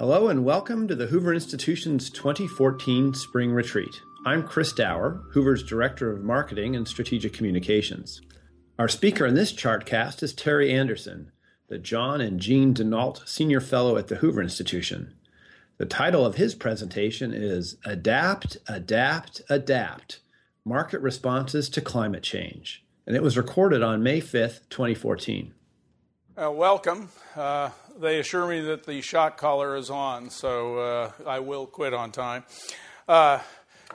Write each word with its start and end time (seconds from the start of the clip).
Hello 0.00 0.26
and 0.26 0.44
welcome 0.44 0.88
to 0.88 0.96
the 0.96 1.06
Hoover 1.06 1.32
Institution's 1.32 2.10
2014 2.10 3.14
Spring 3.14 3.52
Retreat. 3.52 4.02
I'm 4.26 4.42
Chris 4.42 4.72
Dauer, 4.72 5.22
Hoover's 5.30 5.62
Director 5.62 6.10
of 6.10 6.24
Marketing 6.24 6.74
and 6.74 6.88
Strategic 6.88 7.32
Communications. 7.32 8.20
Our 8.80 8.88
speaker 8.88 9.24
in 9.24 9.36
this 9.36 9.52
chartcast 9.52 10.24
is 10.24 10.32
Terry 10.32 10.72
Anderson, 10.72 11.30
the 11.68 11.78
John 11.78 12.20
and 12.20 12.40
Jean 12.40 12.72
De 12.72 12.82
Nault 12.82 13.22
Senior 13.26 13.60
Fellow 13.60 13.96
at 13.96 14.08
the 14.08 14.16
Hoover 14.16 14.42
Institution. 14.42 15.14
The 15.76 15.86
title 15.86 16.26
of 16.26 16.34
his 16.34 16.56
presentation 16.56 17.32
is 17.32 17.76
Adapt, 17.84 18.56
Adapt, 18.66 19.42
Adapt 19.48 20.18
Market 20.64 21.00
Responses 21.00 21.68
to 21.68 21.80
Climate 21.80 22.24
Change, 22.24 22.84
and 23.08 23.16
it 23.16 23.22
was 23.22 23.38
recorded 23.38 23.82
on 23.82 24.02
May 24.02 24.20
5th, 24.20 24.68
2014. 24.68 25.54
Uh, 26.36 26.52
welcome. 26.52 27.08
Uh, 27.34 27.70
they 27.98 28.18
assure 28.18 28.46
me 28.46 28.60
that 28.60 28.84
the 28.84 29.00
shot 29.00 29.38
collar 29.38 29.76
is 29.76 29.88
on, 29.88 30.28
so 30.28 30.78
uh, 30.78 31.12
I 31.26 31.40
will 31.40 31.66
quit 31.66 31.94
on 31.94 32.12
time. 32.12 32.44
Uh, 33.08 33.38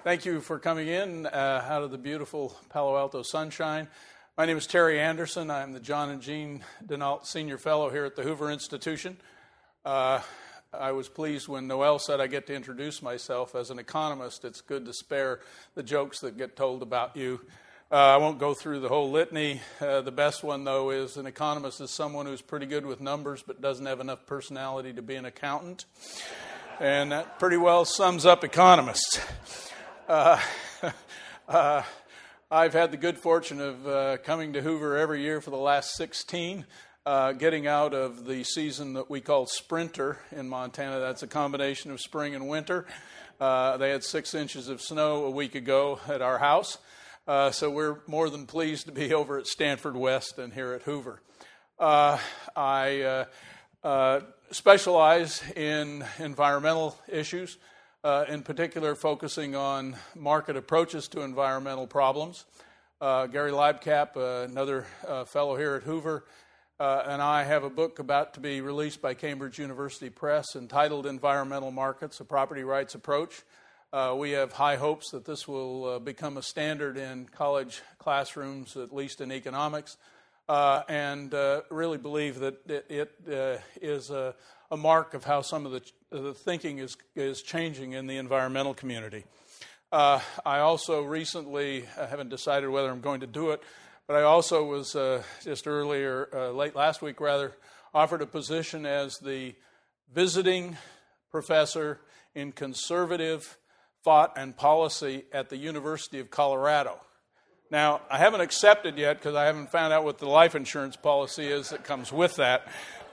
thank 0.03 0.25
you 0.25 0.41
for 0.41 0.57
coming 0.57 0.87
in 0.87 1.27
uh, 1.27 1.63
out 1.69 1.83
of 1.83 1.91
the 1.91 1.97
beautiful 1.99 2.57
Palo 2.69 2.97
Alto 2.97 3.21
sunshine. 3.21 3.87
My 4.35 4.47
name 4.47 4.57
is 4.57 4.65
Terry 4.65 4.99
Anderson. 4.99 5.51
I'm 5.51 5.73
the 5.73 5.79
John 5.79 6.09
and 6.09 6.19
Jean 6.19 6.63
De 6.83 6.97
Nault 6.97 7.27
Senior 7.27 7.59
Fellow 7.59 7.91
here 7.91 8.05
at 8.05 8.15
the 8.15 8.23
Hoover 8.23 8.49
Institution. 8.49 9.17
Uh, 9.85 10.21
I 10.73 10.91
was 10.91 11.07
pleased 11.07 11.47
when 11.47 11.67
Noel 11.67 11.99
said 11.99 12.19
I 12.19 12.25
get 12.25 12.47
to 12.47 12.55
introduce 12.55 13.03
myself 13.03 13.53
as 13.53 13.69
an 13.69 13.77
economist. 13.77 14.43
It's 14.43 14.61
good 14.61 14.85
to 14.85 14.93
spare 14.93 15.41
the 15.75 15.83
jokes 15.83 16.21
that 16.21 16.35
get 16.35 16.55
told 16.55 16.81
about 16.81 17.15
you 17.15 17.41
uh, 17.91 17.95
I 17.95 18.17
won't 18.17 18.39
go 18.39 18.53
through 18.53 18.79
the 18.79 18.87
whole 18.87 19.11
litany. 19.11 19.61
Uh, 19.79 20.01
the 20.01 20.11
best 20.11 20.43
one, 20.43 20.63
though, 20.63 20.89
is 20.89 21.17
an 21.17 21.27
economist 21.27 21.79
is 21.79 21.91
someone 21.91 22.25
who's 22.25 22.41
pretty 22.41 22.65
good 22.65 22.85
with 22.85 23.01
numbers 23.01 23.43
but 23.45 23.61
doesn't 23.61 23.85
have 23.85 23.99
enough 23.99 24.25
personality 24.25 24.93
to 24.93 25.01
be 25.01 25.15
an 25.15 25.25
accountant. 25.25 25.85
And 26.79 27.11
that 27.11 27.37
pretty 27.39 27.57
well 27.57 27.85
sums 27.85 28.25
up 28.25 28.43
economists. 28.43 29.19
Uh, 30.07 30.39
uh 31.47 31.83
I've 32.49 32.73
had 32.73 32.91
the 32.91 32.97
good 32.97 33.17
fortune 33.17 33.59
of 33.59 33.87
uh, 33.87 34.17
coming 34.17 34.53
to 34.53 34.61
Hoover 34.61 34.97
every 34.97 35.21
year 35.21 35.41
for 35.41 35.49
the 35.49 35.57
last 35.57 35.95
16. 35.95 36.65
Uh, 37.05 37.33
getting 37.33 37.67
out 37.67 37.93
of 37.93 38.25
the 38.25 38.43
season 38.43 38.93
that 38.93 39.09
we 39.09 39.21
call 39.21 39.45
sprinter 39.45 40.19
in 40.31 40.47
Montana. 40.47 40.99
That's 40.99 41.23
a 41.23 41.27
combination 41.27 41.91
of 41.91 41.99
spring 41.99 42.33
and 42.33 42.47
winter. 42.47 42.85
they 43.39 43.89
had 43.89 44.03
six 44.03 44.33
inches 44.33 44.67
of 44.67 44.81
snow 44.81 45.25
a 45.25 45.31
week 45.31 45.55
ago 45.55 45.99
at 46.07 46.21
our 46.21 46.39
house. 46.39 46.77
Uh, 47.25 47.49
so 47.51 47.69
we're 47.69 47.99
more 48.05 48.29
than 48.29 48.45
pleased 48.45 48.85
to 48.85 48.91
be 48.91 49.13
over 49.13 49.37
at 49.37 49.47
Stanford 49.47 49.95
West 49.95 50.37
and 50.39 50.51
here 50.51 50.73
at 50.73 50.81
Hoover. 50.81 51.21
Uh, 51.79 52.17
I 52.53 53.01
uh, 53.01 53.25
uh 53.81 54.19
specialize 54.51 55.41
in 55.55 56.05
environmental 56.19 56.97
issues, 57.07 57.57
uh, 58.03 58.25
in 58.27 58.43
particular, 58.43 58.93
focusing 58.93 59.55
on 59.55 59.95
market 60.15 60.57
approaches 60.57 61.07
to 61.07 61.21
environmental 61.21 61.87
problems. 61.87 62.43
Uh, 62.99 63.25
Gary 63.27 63.51
Libecap, 63.51 64.17
another 64.45 64.85
fellow 65.25 65.55
here 65.55 65.75
at 65.75 65.83
Hoover, 65.83 66.25
and 66.79 67.21
I 67.21 67.43
have 67.43 67.63
a 67.63 67.69
book 67.69 67.99
about 67.99 68.33
to 68.33 68.41
be 68.41 68.59
released 68.59 69.01
by 69.01 69.13
Cambridge 69.13 69.59
University 69.59 70.09
Press 70.09 70.55
entitled 70.55 71.05
Environmental 71.05 71.71
Markets 71.71 72.19
A 72.19 72.25
Property 72.25 72.63
Rights 72.63 72.95
Approach. 72.95 73.43
Uh, 73.93 74.15
we 74.17 74.31
have 74.31 74.51
high 74.51 74.75
hopes 74.75 75.11
that 75.11 75.23
this 75.23 75.47
will 75.47 75.85
uh, 75.85 75.99
become 75.99 76.37
a 76.37 76.41
standard 76.41 76.97
in 76.97 77.25
college 77.27 77.83
classrooms, 77.99 78.75
at 78.75 78.91
least 78.91 79.21
in 79.21 79.31
economics, 79.31 79.97
uh, 80.49 80.81
and 80.89 81.31
uh, 81.35 81.61
really 81.69 81.99
believe 81.99 82.39
that 82.39 82.55
it, 82.67 82.85
it 82.89 83.11
uh, 83.31 83.61
is 83.83 84.09
a, 84.09 84.33
a, 84.71 84.77
mark 84.77 85.13
of 85.13 85.23
how 85.23 85.43
some 85.43 85.67
of 85.67 85.73
the, 85.73 85.81
the, 86.09 86.33
thinking 86.33 86.79
is, 86.79 86.97
is 87.15 87.43
changing 87.43 87.91
in 87.91 88.07
the 88.07 88.17
environmental 88.17 88.73
community. 88.73 89.25
Uh, 89.91 90.19
I 90.43 90.57
also 90.57 91.03
recently, 91.03 91.85
I 91.95 92.07
haven't 92.07 92.29
decided 92.29 92.71
whether 92.71 92.89
I'm 92.89 93.01
going 93.01 93.19
to 93.19 93.27
do 93.27 93.51
it, 93.51 93.61
but 94.07 94.15
I 94.15 94.23
also 94.23 94.65
was 94.65 94.93
just 95.43 95.67
earlier, 95.67 96.51
late 96.51 96.75
last 96.75 97.03
week 97.03 97.21
rather, 97.21 97.51
offered 97.93 98.23
a 98.23 98.25
position 98.25 98.87
as 98.87 99.19
the 99.19 99.53
visiting 100.11 100.77
professor 101.29 101.99
in 102.33 102.53
conservative 102.53 103.55
thought 104.03 104.33
and 104.37 104.55
policy 104.55 105.23
at 105.31 105.49
the 105.49 105.57
University 105.57 106.19
of 106.19 106.29
Colorado. 106.29 106.99
Now, 107.71 108.01
I 108.11 108.17
haven't 108.17 108.41
accepted 108.41 108.97
yet 108.97 109.17
because 109.17 109.35
I 109.35 109.45
haven't 109.45 109.71
found 109.71 109.93
out 109.93 110.03
what 110.03 110.19
the 110.19 110.27
life 110.27 110.55
insurance 110.55 110.95
policy 110.95 111.47
is 111.47 111.69
that 111.69 111.83
comes 111.83 112.11
with 112.11 112.35
that. 112.35 112.67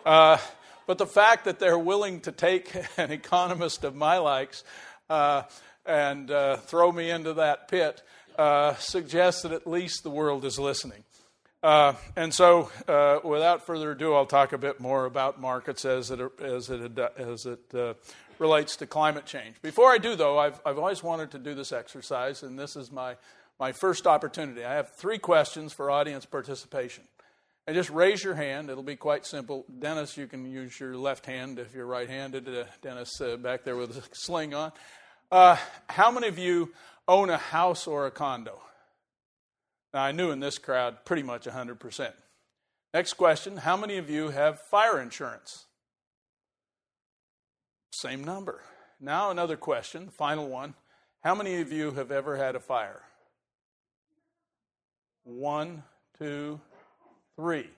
Uh, 0.05 0.39
but 0.87 0.99
the 0.99 1.07
fact 1.07 1.45
that 1.45 1.59
they're 1.59 1.79
willing 1.79 2.21
to 2.23 2.33
take 2.33 2.75
an 2.99 3.11
economist 3.11 3.85
of 3.85 3.95
my 3.95 4.19
likes 4.19 4.65
uh, 5.09 5.45
and 5.87 6.31
uh, 6.31 6.57
throw 6.57 6.93
me 6.93 7.11
into 7.11 7.35
that 7.35 7.69
pit 7.69 8.03
uh, 8.37 8.75
suggests 8.75 9.43
that 9.43 9.53
at 9.53 9.67
least 9.67 10.03
the 10.03 10.11
world 10.11 10.45
is 10.45 10.59
listening. 10.59 11.05
Uh, 11.63 11.93
and 12.17 12.35
so, 12.35 12.71
uh, 12.89 13.21
without 13.23 13.67
further 13.67 13.93
ado, 13.93 14.15
I'll 14.15 14.27
talk 14.27 14.53
a 14.53 14.59
bit 14.59 14.81
more 14.81 15.05
about 15.05 15.41
markets 15.41 15.85
as 15.85 16.11
it, 16.11 16.21
as 16.41 16.71
it, 16.71 16.99
as 17.17 17.47
it 17.47 17.97
relates 18.41 18.75
to 18.77 18.87
climate 18.87 19.27
change. 19.27 19.61
Before 19.63 19.93
I 19.93 19.99
do, 19.99 20.17
though, 20.17 20.39
I've, 20.39 20.61
I've 20.65 20.79
always 20.79 21.03
wanted 21.03 21.31
to 21.33 21.39
do 21.39 21.55
this 21.55 21.73
exercise, 21.73 22.43
and 22.43 22.59
this 22.59 22.75
is 22.75 22.91
my, 22.91 23.17
my 23.61 23.71
first 23.71 24.07
opportunity. 24.07 24.65
I 24.65 24.75
have 24.75 24.97
three 24.97 25.19
questions 25.19 25.75
for 25.75 25.91
audience 25.91 26.25
participation. 26.25 27.05
And 27.67 27.77
just 27.77 27.91
raise 27.91 28.25
your 28.25 28.35
hand. 28.35 28.71
It'll 28.71 28.83
be 28.83 28.97
quite 28.97 29.27
simple. 29.27 29.67
Dennis, 29.79 30.17
you 30.17 30.27
can 30.27 30.51
use 30.51 30.81
your 30.81 30.97
left 30.97 31.27
hand 31.27 31.59
if 31.59 31.75
you're 31.75 31.87
right 31.87 32.09
handed. 32.09 32.49
Uh, 32.49 32.65
Dennis, 32.81 33.21
uh, 33.21 33.37
back 33.37 33.63
there 33.63 33.77
with 33.77 33.97
a 33.97 34.03
sling 34.13 34.55
on. 34.55 34.73
Uh, 35.31 35.57
how 35.89 36.11
many 36.11 36.27
of 36.27 36.39
you 36.39 36.73
own 37.07 37.29
a 37.29 37.37
house 37.37 37.87
or 37.87 38.07
a 38.07 38.11
condo? 38.11 38.63
Now, 39.93 40.03
I 40.03 40.13
knew 40.13 40.31
in 40.31 40.41
this 40.41 40.57
crowd 40.57 41.05
pretty 41.05 41.23
much 41.23 41.45
100%. 41.45 42.13
Next 42.95 43.13
question 43.13 43.59
How 43.59 43.77
many 43.77 43.99
of 43.99 44.09
you 44.09 44.31
have 44.31 44.61
fire 44.71 44.99
insurance? 44.99 45.67
Same 47.91 48.25
number. 48.25 48.61
Now, 49.01 49.31
another 49.31 49.57
question, 49.57 50.11
final 50.11 50.49
one. 50.49 50.75
How 51.23 51.35
many 51.35 51.61
of 51.61 51.73
you 51.73 51.93
have 51.93 52.11
ever 52.11 52.37
had 52.37 52.55
a 52.55 52.61
fire? 52.61 53.03
One, 55.25 55.83
two, 56.19 56.61
three, 57.37 57.69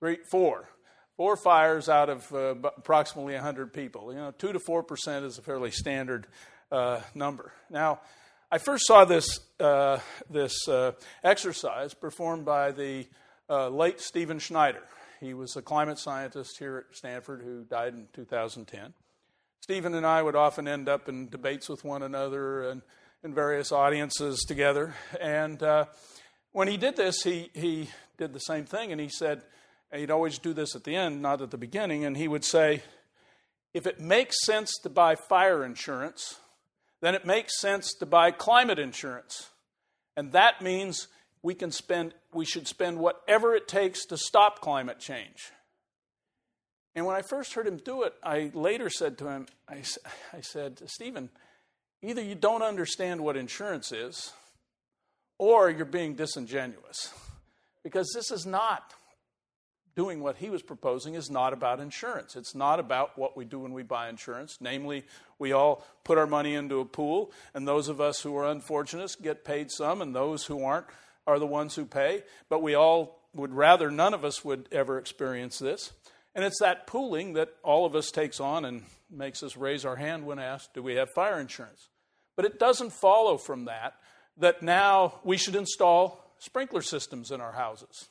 three, 0.00 0.18
four. 0.30 0.68
Four 1.16 1.36
fires 1.36 1.88
out 1.88 2.10
of 2.10 2.30
uh, 2.32 2.54
approximately 2.76 3.34
100 3.34 3.72
people. 3.72 4.12
You 4.12 4.18
know, 4.18 4.30
2 4.32 4.52
to 4.52 4.58
4% 4.58 5.24
is 5.24 5.38
a 5.38 5.42
fairly 5.42 5.70
standard 5.70 6.26
uh, 6.70 7.00
number. 7.14 7.52
Now, 7.70 8.00
I 8.50 8.58
first 8.58 8.86
saw 8.86 9.04
this, 9.04 9.40
uh, 9.58 9.98
this 10.28 10.68
uh, 10.68 10.92
exercise 11.24 11.94
performed 11.94 12.44
by 12.44 12.72
the 12.72 13.06
uh, 13.48 13.68
late 13.68 14.00
Stephen 14.00 14.38
Schneider. 14.38 14.82
He 15.20 15.32
was 15.34 15.56
a 15.56 15.62
climate 15.62 15.98
scientist 15.98 16.58
here 16.58 16.84
at 16.88 16.96
Stanford 16.96 17.42
who 17.42 17.64
died 17.64 17.94
in 17.94 18.08
2010. 18.12 18.92
Stephen 19.66 19.96
and 19.96 20.06
I 20.06 20.22
would 20.22 20.36
often 20.36 20.68
end 20.68 20.88
up 20.88 21.08
in 21.08 21.28
debates 21.28 21.68
with 21.68 21.82
one 21.82 22.04
another 22.04 22.70
and 22.70 22.82
in 23.24 23.34
various 23.34 23.72
audiences 23.72 24.44
together. 24.46 24.94
And 25.20 25.60
uh, 25.60 25.86
when 26.52 26.68
he 26.68 26.76
did 26.76 26.94
this, 26.94 27.24
he, 27.24 27.50
he 27.52 27.90
did 28.16 28.32
the 28.32 28.38
same 28.38 28.64
thing. 28.64 28.92
And 28.92 29.00
he 29.00 29.08
said, 29.08 29.42
and 29.90 30.00
he'd 30.00 30.12
always 30.12 30.38
do 30.38 30.52
this 30.52 30.76
at 30.76 30.84
the 30.84 30.94
end, 30.94 31.20
not 31.20 31.42
at 31.42 31.50
the 31.50 31.58
beginning. 31.58 32.04
And 32.04 32.16
he 32.16 32.28
would 32.28 32.44
say, 32.44 32.84
if 33.74 33.88
it 33.88 33.98
makes 33.98 34.36
sense 34.44 34.72
to 34.84 34.88
buy 34.88 35.16
fire 35.16 35.64
insurance, 35.64 36.38
then 37.00 37.16
it 37.16 37.26
makes 37.26 37.60
sense 37.60 37.92
to 37.94 38.06
buy 38.06 38.30
climate 38.30 38.78
insurance. 38.78 39.50
And 40.16 40.30
that 40.30 40.62
means 40.62 41.08
we 41.42 41.54
can 41.54 41.72
spend 41.72 42.14
we 42.32 42.44
should 42.44 42.68
spend 42.68 43.00
whatever 43.00 43.56
it 43.56 43.66
takes 43.66 44.06
to 44.06 44.16
stop 44.16 44.60
climate 44.60 45.00
change. 45.00 45.50
And 46.96 47.04
when 47.04 47.14
I 47.14 47.20
first 47.20 47.52
heard 47.52 47.66
him 47.66 47.76
do 47.76 48.04
it, 48.04 48.14
I 48.22 48.50
later 48.54 48.88
said 48.88 49.18
to 49.18 49.28
him, 49.28 49.46
I, 49.68 49.82
I 50.32 50.40
said, 50.40 50.80
Stephen, 50.86 51.28
either 52.02 52.22
you 52.22 52.34
don't 52.34 52.62
understand 52.62 53.20
what 53.20 53.36
insurance 53.36 53.92
is, 53.92 54.32
or 55.38 55.68
you're 55.68 55.84
being 55.84 56.14
disingenuous. 56.14 57.12
Because 57.84 58.10
this 58.14 58.30
is 58.30 58.46
not 58.46 58.94
doing 59.94 60.20
what 60.20 60.36
he 60.36 60.48
was 60.48 60.62
proposing 60.62 61.14
is 61.14 61.30
not 61.30 61.52
about 61.52 61.80
insurance. 61.80 62.34
It's 62.34 62.54
not 62.54 62.80
about 62.80 63.18
what 63.18 63.36
we 63.36 63.44
do 63.44 63.58
when 63.58 63.72
we 63.72 63.82
buy 63.82 64.08
insurance. 64.08 64.56
Namely, 64.58 65.04
we 65.38 65.52
all 65.52 65.84
put 66.02 66.16
our 66.16 66.26
money 66.26 66.54
into 66.54 66.80
a 66.80 66.86
pool, 66.86 67.30
and 67.52 67.68
those 67.68 67.88
of 67.88 68.00
us 68.00 68.22
who 68.22 68.34
are 68.38 68.46
unfortunate 68.46 69.16
get 69.20 69.44
paid 69.44 69.70
some, 69.70 70.00
and 70.00 70.14
those 70.14 70.46
who 70.46 70.64
aren't 70.64 70.86
are 71.26 71.38
the 71.38 71.46
ones 71.46 71.74
who 71.74 71.84
pay. 71.84 72.22
But 72.48 72.62
we 72.62 72.74
all 72.74 73.20
would 73.34 73.52
rather 73.52 73.90
none 73.90 74.14
of 74.14 74.24
us 74.24 74.42
would 74.46 74.66
ever 74.72 74.98
experience 74.98 75.58
this. 75.58 75.92
And 76.36 76.44
it's 76.44 76.60
that 76.60 76.86
pooling 76.86 77.32
that 77.32 77.48
all 77.64 77.86
of 77.86 77.96
us 77.96 78.10
takes 78.10 78.40
on 78.40 78.66
and 78.66 78.82
makes 79.10 79.42
us 79.42 79.56
raise 79.56 79.86
our 79.86 79.96
hand 79.96 80.26
when 80.26 80.38
asked, 80.38 80.74
Do 80.74 80.82
we 80.82 80.96
have 80.96 81.08
fire 81.10 81.40
insurance? 81.40 81.88
But 82.36 82.44
it 82.44 82.58
doesn't 82.58 82.92
follow 82.92 83.38
from 83.38 83.64
that 83.64 83.94
that 84.36 84.62
now 84.62 85.14
we 85.24 85.38
should 85.38 85.56
install 85.56 86.22
sprinkler 86.38 86.82
systems 86.82 87.30
in 87.30 87.40
our 87.40 87.52
houses? 87.52 88.10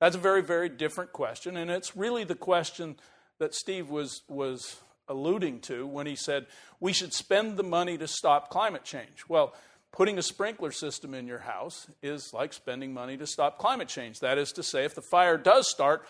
That's 0.00 0.14
a 0.14 0.20
very, 0.20 0.42
very 0.42 0.68
different 0.68 1.12
question, 1.12 1.56
and 1.56 1.68
it's 1.68 1.96
really 1.96 2.22
the 2.22 2.36
question 2.36 2.96
that 3.40 3.52
Steve 3.52 3.90
was, 3.90 4.22
was 4.28 4.76
alluding 5.08 5.60
to 5.62 5.86
when 5.88 6.06
he 6.06 6.14
said 6.14 6.46
we 6.78 6.92
should 6.92 7.12
spend 7.12 7.56
the 7.56 7.64
money 7.64 7.98
to 7.98 8.06
stop 8.06 8.48
climate 8.48 8.84
change. 8.84 9.24
Well, 9.28 9.54
putting 9.92 10.18
a 10.18 10.22
sprinkler 10.22 10.70
system 10.70 11.14
in 11.14 11.26
your 11.26 11.40
house 11.40 11.88
is 12.00 12.32
like 12.32 12.52
spending 12.52 12.94
money 12.94 13.16
to 13.16 13.26
stop 13.26 13.58
climate 13.58 13.88
change. 13.88 14.20
That 14.20 14.38
is 14.38 14.52
to 14.52 14.62
say, 14.62 14.84
if 14.84 14.94
the 14.94 15.02
fire 15.10 15.36
does 15.36 15.68
start, 15.68 16.06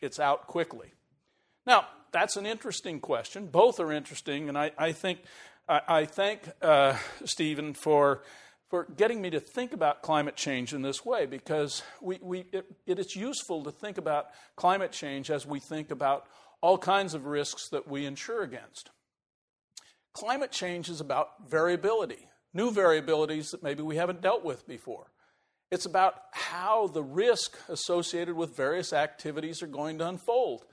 it's 0.00 0.20
out 0.20 0.46
quickly. 0.46 0.92
Now, 1.66 1.86
that's 2.12 2.36
an 2.36 2.46
interesting 2.46 3.00
question. 3.00 3.46
Both 3.46 3.80
are 3.80 3.92
interesting, 3.92 4.48
and 4.48 4.56
I, 4.56 4.70
I 4.78 4.92
think 4.92 5.20
I, 5.68 5.80
I 5.88 6.04
thank 6.04 6.48
uh, 6.62 6.96
Stephen 7.24 7.74
for 7.74 8.22
for 8.70 8.86
getting 8.96 9.20
me 9.20 9.30
to 9.30 9.40
think 9.40 9.72
about 9.72 10.02
climate 10.02 10.36
change 10.36 10.72
in 10.72 10.82
this 10.82 11.04
way 11.04 11.26
because 11.26 11.82
we, 12.00 12.18
we, 12.20 12.46
it, 12.50 12.66
it 12.86 12.98
is 12.98 13.14
useful 13.14 13.62
to 13.62 13.70
think 13.70 13.98
about 13.98 14.26
climate 14.56 14.90
change 14.90 15.30
as 15.30 15.46
we 15.46 15.60
think 15.60 15.92
about 15.92 16.26
all 16.60 16.78
kinds 16.78 17.14
of 17.14 17.26
risks 17.26 17.68
that 17.68 17.86
we 17.86 18.06
insure 18.06 18.42
against. 18.42 18.90
Climate 20.12 20.50
change 20.50 20.88
is 20.88 21.00
about 21.00 21.48
variability, 21.48 22.28
new 22.52 22.72
variabilities 22.72 23.50
that 23.50 23.62
maybe 23.62 23.82
we 23.82 23.96
haven't 23.96 24.22
dealt 24.22 24.44
with 24.44 24.66
before. 24.66 25.12
It's 25.70 25.86
about 25.86 26.14
how 26.32 26.86
the 26.86 27.02
risk 27.02 27.56
associated 27.68 28.34
with 28.34 28.56
various 28.56 28.92
activities 28.92 29.62
are 29.62 29.66
going 29.66 29.98
to 29.98 30.08
unfold. 30.08 30.64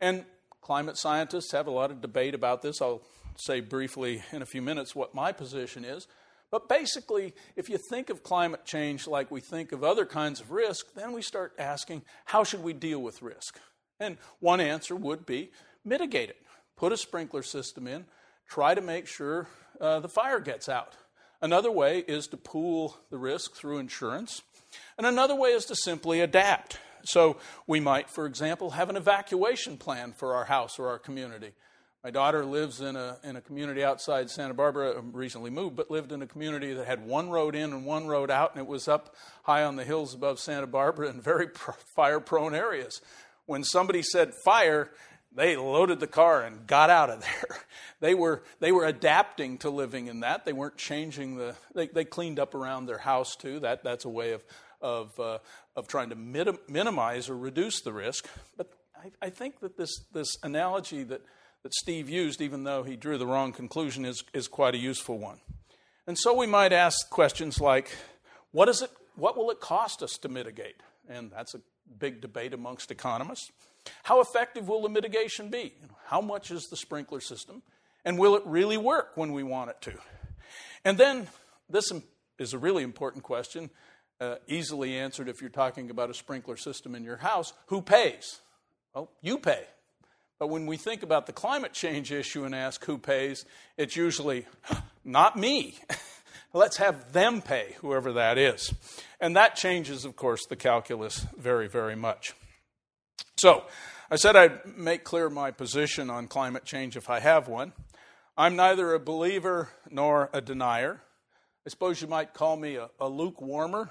And 0.00 0.24
climate 0.60 0.96
scientists 0.96 1.52
have 1.52 1.66
a 1.66 1.70
lot 1.70 1.90
of 1.90 2.00
debate 2.00 2.34
about 2.34 2.62
this. 2.62 2.80
I'll 2.82 3.02
say 3.36 3.60
briefly 3.60 4.22
in 4.32 4.42
a 4.42 4.46
few 4.46 4.62
minutes 4.62 4.94
what 4.94 5.14
my 5.14 5.32
position 5.32 5.84
is. 5.84 6.06
But 6.50 6.68
basically, 6.68 7.34
if 7.56 7.68
you 7.68 7.78
think 7.90 8.08
of 8.08 8.22
climate 8.22 8.64
change 8.64 9.06
like 9.06 9.30
we 9.30 9.40
think 9.40 9.72
of 9.72 9.84
other 9.84 10.06
kinds 10.06 10.40
of 10.40 10.50
risk, 10.50 10.94
then 10.94 11.12
we 11.12 11.20
start 11.20 11.52
asking 11.58 12.02
how 12.24 12.42
should 12.42 12.62
we 12.62 12.72
deal 12.72 13.00
with 13.00 13.22
risk? 13.22 13.58
And 14.00 14.16
one 14.40 14.60
answer 14.60 14.96
would 14.96 15.26
be 15.26 15.50
mitigate 15.84 16.30
it. 16.30 16.38
Put 16.76 16.92
a 16.92 16.96
sprinkler 16.96 17.42
system 17.42 17.86
in, 17.86 18.06
try 18.48 18.74
to 18.74 18.80
make 18.80 19.06
sure 19.06 19.46
uh, 19.80 20.00
the 20.00 20.08
fire 20.08 20.40
gets 20.40 20.68
out. 20.68 20.94
Another 21.40 21.70
way 21.70 22.00
is 22.00 22.26
to 22.28 22.36
pool 22.36 22.96
the 23.10 23.18
risk 23.18 23.54
through 23.54 23.78
insurance. 23.78 24.42
And 24.96 25.06
another 25.06 25.34
way 25.34 25.50
is 25.50 25.64
to 25.66 25.76
simply 25.76 26.20
adapt. 26.20 26.78
So 27.04 27.36
we 27.66 27.80
might, 27.80 28.10
for 28.10 28.26
example, 28.26 28.70
have 28.70 28.90
an 28.90 28.96
evacuation 28.96 29.76
plan 29.76 30.12
for 30.12 30.34
our 30.34 30.44
house 30.44 30.78
or 30.78 30.88
our 30.88 30.98
community. 30.98 31.52
My 32.04 32.10
daughter 32.10 32.44
lives 32.44 32.80
in 32.80 32.96
a, 32.96 33.18
in 33.24 33.36
a 33.36 33.40
community 33.40 33.82
outside 33.82 34.30
Santa 34.30 34.54
Barbara, 34.54 34.98
um, 34.98 35.12
recently 35.12 35.50
moved, 35.50 35.76
but 35.76 35.90
lived 35.90 36.12
in 36.12 36.22
a 36.22 36.26
community 36.26 36.72
that 36.74 36.86
had 36.86 37.04
one 37.04 37.28
road 37.28 37.54
in 37.54 37.72
and 37.72 37.84
one 37.84 38.06
road 38.06 38.30
out, 38.30 38.52
and 38.54 38.60
it 38.60 38.68
was 38.68 38.86
up 38.86 39.14
high 39.42 39.64
on 39.64 39.76
the 39.76 39.84
hills 39.84 40.14
above 40.14 40.38
Santa 40.38 40.66
Barbara 40.66 41.08
in 41.08 41.20
very 41.20 41.48
fire 41.96 42.20
prone 42.20 42.54
areas 42.54 43.00
when 43.46 43.64
somebody 43.64 44.02
said 44.02 44.32
fire, 44.44 44.90
they 45.38 45.56
loaded 45.56 46.00
the 46.00 46.08
car 46.08 46.42
and 46.42 46.66
got 46.66 46.90
out 46.90 47.10
of 47.10 47.20
there. 47.22 47.58
They 48.00 48.14
were, 48.14 48.42
they 48.60 48.72
were 48.72 48.84
adapting 48.84 49.58
to 49.58 49.70
living 49.70 50.08
in 50.08 50.20
that. 50.20 50.44
They 50.44 50.52
weren't 50.52 50.76
changing 50.76 51.36
the, 51.36 51.54
they, 51.74 51.86
they 51.86 52.04
cleaned 52.04 52.38
up 52.38 52.54
around 52.54 52.86
their 52.86 52.98
house 52.98 53.36
too. 53.36 53.60
That, 53.60 53.84
that's 53.84 54.04
a 54.04 54.08
way 54.08 54.32
of, 54.32 54.44
of, 54.80 55.18
uh, 55.18 55.38
of 55.76 55.86
trying 55.86 56.10
to 56.10 56.16
mit- 56.16 56.68
minimize 56.68 57.28
or 57.28 57.36
reduce 57.36 57.80
the 57.80 57.92
risk. 57.92 58.28
But 58.56 58.72
I, 58.96 59.26
I 59.26 59.30
think 59.30 59.60
that 59.60 59.76
this, 59.76 59.90
this 60.12 60.36
analogy 60.42 61.04
that, 61.04 61.22
that 61.62 61.74
Steve 61.74 62.08
used, 62.08 62.40
even 62.40 62.64
though 62.64 62.82
he 62.82 62.96
drew 62.96 63.18
the 63.18 63.26
wrong 63.26 63.52
conclusion, 63.52 64.04
is, 64.04 64.24
is 64.32 64.48
quite 64.48 64.74
a 64.74 64.78
useful 64.78 65.18
one. 65.18 65.38
And 66.06 66.18
so 66.18 66.34
we 66.34 66.46
might 66.46 66.72
ask 66.72 67.10
questions 67.10 67.60
like, 67.60 67.90
what, 68.50 68.68
is 68.68 68.82
it, 68.82 68.90
what 69.14 69.36
will 69.36 69.50
it 69.50 69.60
cost 69.60 70.02
us 70.02 70.12
to 70.22 70.28
mitigate? 70.28 70.82
And 71.08 71.30
that's 71.30 71.54
a 71.54 71.60
big 71.98 72.20
debate 72.20 72.54
amongst 72.54 72.90
economists. 72.90 73.50
How 74.02 74.20
effective 74.20 74.68
will 74.68 74.82
the 74.82 74.88
mitigation 74.88 75.48
be? 75.50 75.74
How 76.06 76.20
much 76.20 76.50
is 76.50 76.68
the 76.68 76.76
sprinkler 76.76 77.20
system? 77.20 77.62
And 78.04 78.18
will 78.18 78.36
it 78.36 78.42
really 78.46 78.76
work 78.76 79.12
when 79.16 79.32
we 79.32 79.42
want 79.42 79.70
it 79.70 79.80
to? 79.82 79.94
And 80.84 80.96
then, 80.96 81.28
this 81.68 81.92
is 82.38 82.54
a 82.54 82.58
really 82.58 82.82
important 82.82 83.24
question, 83.24 83.70
uh, 84.20 84.36
easily 84.46 84.96
answered 84.96 85.28
if 85.28 85.40
you're 85.40 85.50
talking 85.50 85.90
about 85.90 86.10
a 86.10 86.14
sprinkler 86.14 86.56
system 86.56 86.94
in 86.94 87.04
your 87.04 87.18
house. 87.18 87.52
Who 87.66 87.82
pays? 87.82 88.40
Well, 88.94 89.10
you 89.20 89.38
pay. 89.38 89.64
But 90.38 90.48
when 90.48 90.66
we 90.66 90.76
think 90.76 91.02
about 91.02 91.26
the 91.26 91.32
climate 91.32 91.72
change 91.72 92.12
issue 92.12 92.44
and 92.44 92.54
ask 92.54 92.84
who 92.84 92.96
pays, 92.96 93.44
it's 93.76 93.96
usually 93.96 94.46
not 95.04 95.36
me. 95.36 95.78
Let's 96.54 96.78
have 96.78 97.12
them 97.12 97.42
pay, 97.42 97.74
whoever 97.80 98.12
that 98.14 98.38
is. 98.38 98.72
And 99.20 99.36
that 99.36 99.56
changes, 99.56 100.04
of 100.04 100.16
course, 100.16 100.46
the 100.46 100.56
calculus 100.56 101.26
very, 101.36 101.68
very 101.68 101.96
much. 101.96 102.34
So, 103.36 103.64
I 104.10 104.16
said 104.16 104.36
I'd 104.36 104.76
make 104.76 105.04
clear 105.04 105.28
my 105.28 105.50
position 105.50 106.08
on 106.08 106.28
climate 106.28 106.64
change 106.64 106.96
if 106.96 107.10
I 107.10 107.20
have 107.20 107.46
one. 107.46 107.72
I'm 108.36 108.56
neither 108.56 108.94
a 108.94 108.98
believer 108.98 109.68
nor 109.90 110.30
a 110.32 110.40
denier. 110.40 111.02
I 111.66 111.70
suppose 111.70 112.00
you 112.00 112.08
might 112.08 112.32
call 112.32 112.56
me 112.56 112.76
a, 112.76 112.88
a 112.98 113.10
lukewarmer. 113.10 113.90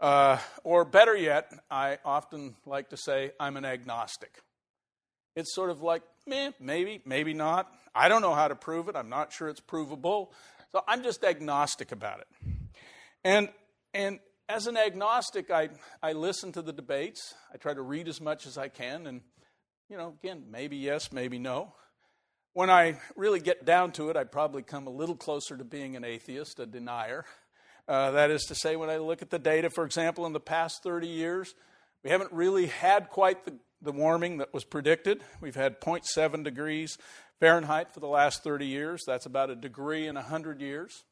Uh, 0.00 0.38
or 0.64 0.84
better 0.84 1.16
yet, 1.16 1.50
I 1.70 1.98
often 2.04 2.56
like 2.66 2.90
to 2.90 2.96
say 2.96 3.32
I'm 3.40 3.56
an 3.56 3.64
agnostic. 3.64 4.42
It's 5.34 5.54
sort 5.54 5.70
of 5.70 5.82
like, 5.82 6.02
meh, 6.26 6.50
maybe, 6.60 7.00
maybe 7.04 7.32
not. 7.32 7.72
I 7.94 8.08
don't 8.08 8.22
know 8.22 8.34
how 8.34 8.48
to 8.48 8.54
prove 8.54 8.88
it. 8.88 8.96
I'm 8.96 9.08
not 9.08 9.32
sure 9.32 9.48
it's 9.48 9.60
provable. 9.60 10.32
So 10.72 10.84
I'm 10.86 11.02
just 11.02 11.24
agnostic 11.24 11.90
about 11.90 12.20
it. 12.20 12.26
And, 13.24 13.48
and 13.94 14.18
as 14.48 14.66
an 14.66 14.76
agnostic, 14.76 15.50
I, 15.50 15.68
I 16.02 16.12
listen 16.12 16.52
to 16.52 16.62
the 16.62 16.72
debates. 16.72 17.34
I 17.52 17.58
try 17.58 17.74
to 17.74 17.82
read 17.82 18.08
as 18.08 18.20
much 18.20 18.46
as 18.46 18.56
I 18.56 18.68
can. 18.68 19.06
And, 19.06 19.20
you 19.90 19.96
know, 19.96 20.14
again, 20.22 20.44
maybe 20.50 20.76
yes, 20.76 21.12
maybe 21.12 21.38
no. 21.38 21.74
When 22.54 22.70
I 22.70 22.98
really 23.14 23.40
get 23.40 23.64
down 23.64 23.92
to 23.92 24.08
it, 24.08 24.16
I 24.16 24.24
probably 24.24 24.62
come 24.62 24.86
a 24.86 24.90
little 24.90 25.14
closer 25.14 25.56
to 25.56 25.64
being 25.64 25.96
an 25.96 26.04
atheist, 26.04 26.58
a 26.58 26.66
denier. 26.66 27.24
Uh, 27.86 28.10
that 28.12 28.30
is 28.30 28.44
to 28.44 28.54
say, 28.54 28.74
when 28.76 28.90
I 28.90 28.96
look 28.96 29.22
at 29.22 29.30
the 29.30 29.38
data, 29.38 29.70
for 29.70 29.84
example, 29.84 30.26
in 30.26 30.32
the 30.32 30.40
past 30.40 30.82
30 30.82 31.06
years, 31.06 31.54
we 32.02 32.10
haven't 32.10 32.32
really 32.32 32.66
had 32.66 33.10
quite 33.10 33.44
the, 33.44 33.54
the 33.82 33.92
warming 33.92 34.38
that 34.38 34.52
was 34.52 34.64
predicted. 34.64 35.22
We've 35.40 35.54
had 35.54 35.80
0.7 35.80 36.42
degrees 36.42 36.98
Fahrenheit 37.38 37.92
for 37.92 38.00
the 38.00 38.08
last 38.08 38.42
30 38.42 38.66
years. 38.66 39.04
That's 39.06 39.26
about 39.26 39.50
a 39.50 39.54
degree 39.54 40.06
in 40.06 40.16
100 40.16 40.60
years. 40.60 41.04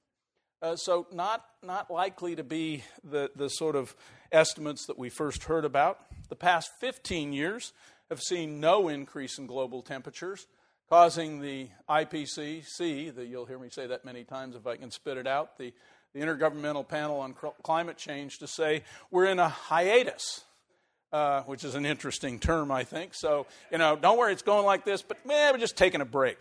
Uh, 0.63 0.75
so, 0.75 1.07
not, 1.13 1.45
not 1.63 1.91
likely 1.91 2.35
to 2.35 2.43
be 2.43 2.83
the, 3.05 3.31
the 3.37 3.49
sort 3.49 3.77
of 3.77 3.95
estimates 4.33 4.87
that 4.87 4.99
we 4.99 5.11
first 5.11 5.45
heard 5.45 5.67
about. 5.67 6.01
The 6.31 6.37
past 6.37 6.71
15 6.81 7.35
years 7.35 7.75
have 8.09 8.21
seen 8.23 8.59
no 8.59 8.89
increase 8.89 9.39
in 9.39 9.47
global 9.47 9.83
temperatures, 9.83 10.47
causing 10.89 11.43
the 11.43 11.69
IPCC, 11.91 13.15
the, 13.15 13.27
you'll 13.27 13.45
hear 13.45 13.59
me 13.59 13.69
say 13.71 13.87
that 13.87 14.07
many 14.07 14.25
times 14.25 14.57
if 14.57 14.67
I 14.67 14.77
can 14.77 14.91
spit 14.91 15.19
it 15.19 15.27
out, 15.27 15.59
the, 15.59 15.75
the 16.15 16.21
Intergovernmental 16.21 16.89
Panel 16.89 17.21
on 17.21 17.35
Climate 17.63 17.99
Change, 17.99 18.39
to 18.39 18.47
say 18.47 18.83
we're 19.11 19.27
in 19.27 19.39
a 19.39 19.51
hiatus 19.51 20.46
uh, 21.13 21.43
which 21.43 21.65
is 21.65 21.75
an 21.75 21.87
interesting 21.87 22.39
term, 22.39 22.71
I 22.71 22.85
think. 22.85 23.15
So, 23.15 23.47
you 23.71 23.79
know, 23.79 23.97
don't 23.97 24.19
worry, 24.19 24.33
it's 24.33 24.43
going 24.43 24.67
like 24.67 24.85
this, 24.85 25.03
but 25.03 25.25
man, 25.25 25.53
we're 25.53 25.59
just 25.59 25.77
taking 25.77 26.01
a 26.01 26.05
break. 26.05 26.39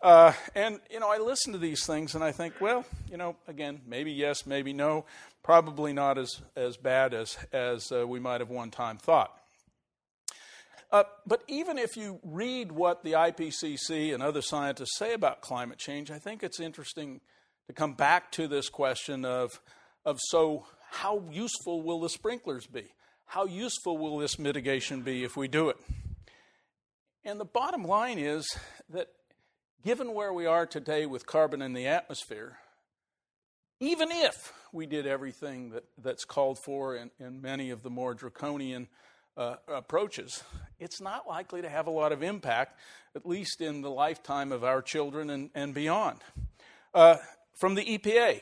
Uh, 0.00 0.32
and, 0.54 0.80
you 0.90 1.00
know, 1.00 1.10
I 1.10 1.18
listen 1.18 1.52
to 1.52 1.58
these 1.58 1.84
things 1.86 2.14
and 2.14 2.24
I 2.24 2.32
think, 2.32 2.54
well, 2.60 2.84
you 3.10 3.16
know, 3.16 3.36
again, 3.46 3.80
maybe 3.86 4.12
yes, 4.12 4.46
maybe 4.46 4.72
no, 4.72 5.04
probably 5.42 5.92
not 5.92 6.18
as, 6.18 6.40
as 6.56 6.76
bad 6.76 7.14
as, 7.14 7.36
as 7.52 7.92
uh, 7.92 8.06
we 8.06 8.18
might 8.18 8.40
have 8.40 8.50
one 8.50 8.70
time 8.70 8.98
thought. 8.98 9.32
Uh, 10.90 11.04
but 11.26 11.42
even 11.48 11.78
if 11.78 11.96
you 11.96 12.20
read 12.22 12.72
what 12.72 13.02
the 13.02 13.12
IPCC 13.12 14.14
and 14.14 14.22
other 14.22 14.40
scientists 14.40 14.96
say 14.96 15.12
about 15.12 15.40
climate 15.40 15.78
change, 15.78 16.10
I 16.10 16.18
think 16.18 16.42
it's 16.42 16.60
interesting 16.60 17.20
to 17.66 17.72
come 17.72 17.94
back 17.94 18.30
to 18.32 18.46
this 18.46 18.68
question 18.68 19.24
of, 19.24 19.60
of 20.04 20.20
so 20.28 20.64
how 20.90 21.22
useful 21.30 21.82
will 21.82 22.00
the 22.00 22.08
sprinklers 22.08 22.66
be? 22.66 22.84
How 23.26 23.44
useful 23.44 23.98
will 23.98 24.18
this 24.18 24.38
mitigation 24.38 25.02
be 25.02 25.24
if 25.24 25.36
we 25.36 25.48
do 25.48 25.68
it? 25.68 25.76
And 27.24 27.40
the 27.40 27.44
bottom 27.44 27.84
line 27.84 28.18
is 28.18 28.46
that 28.90 29.08
given 29.84 30.14
where 30.14 30.32
we 30.32 30.46
are 30.46 30.64
today 30.64 31.06
with 31.06 31.26
carbon 31.26 31.60
in 31.60 31.72
the 31.72 31.86
atmosphere, 31.86 32.58
even 33.80 34.10
if 34.10 34.52
we 34.72 34.86
did 34.86 35.06
everything 35.06 35.70
that, 35.70 35.84
that's 35.98 36.24
called 36.24 36.58
for 36.58 36.96
in, 36.96 37.10
in 37.18 37.42
many 37.42 37.70
of 37.70 37.82
the 37.82 37.90
more 37.90 38.14
draconian 38.14 38.88
uh, 39.36 39.56
approaches, 39.68 40.42
it's 40.78 41.00
not 41.00 41.28
likely 41.28 41.60
to 41.62 41.68
have 41.68 41.86
a 41.86 41.90
lot 41.90 42.12
of 42.12 42.22
impact, 42.22 42.78
at 43.14 43.26
least 43.26 43.60
in 43.60 43.82
the 43.82 43.90
lifetime 43.90 44.52
of 44.52 44.64
our 44.64 44.80
children 44.80 45.30
and, 45.30 45.50
and 45.54 45.74
beyond. 45.74 46.20
Uh, 46.94 47.16
from 47.54 47.74
the 47.74 47.84
EPA, 47.84 48.40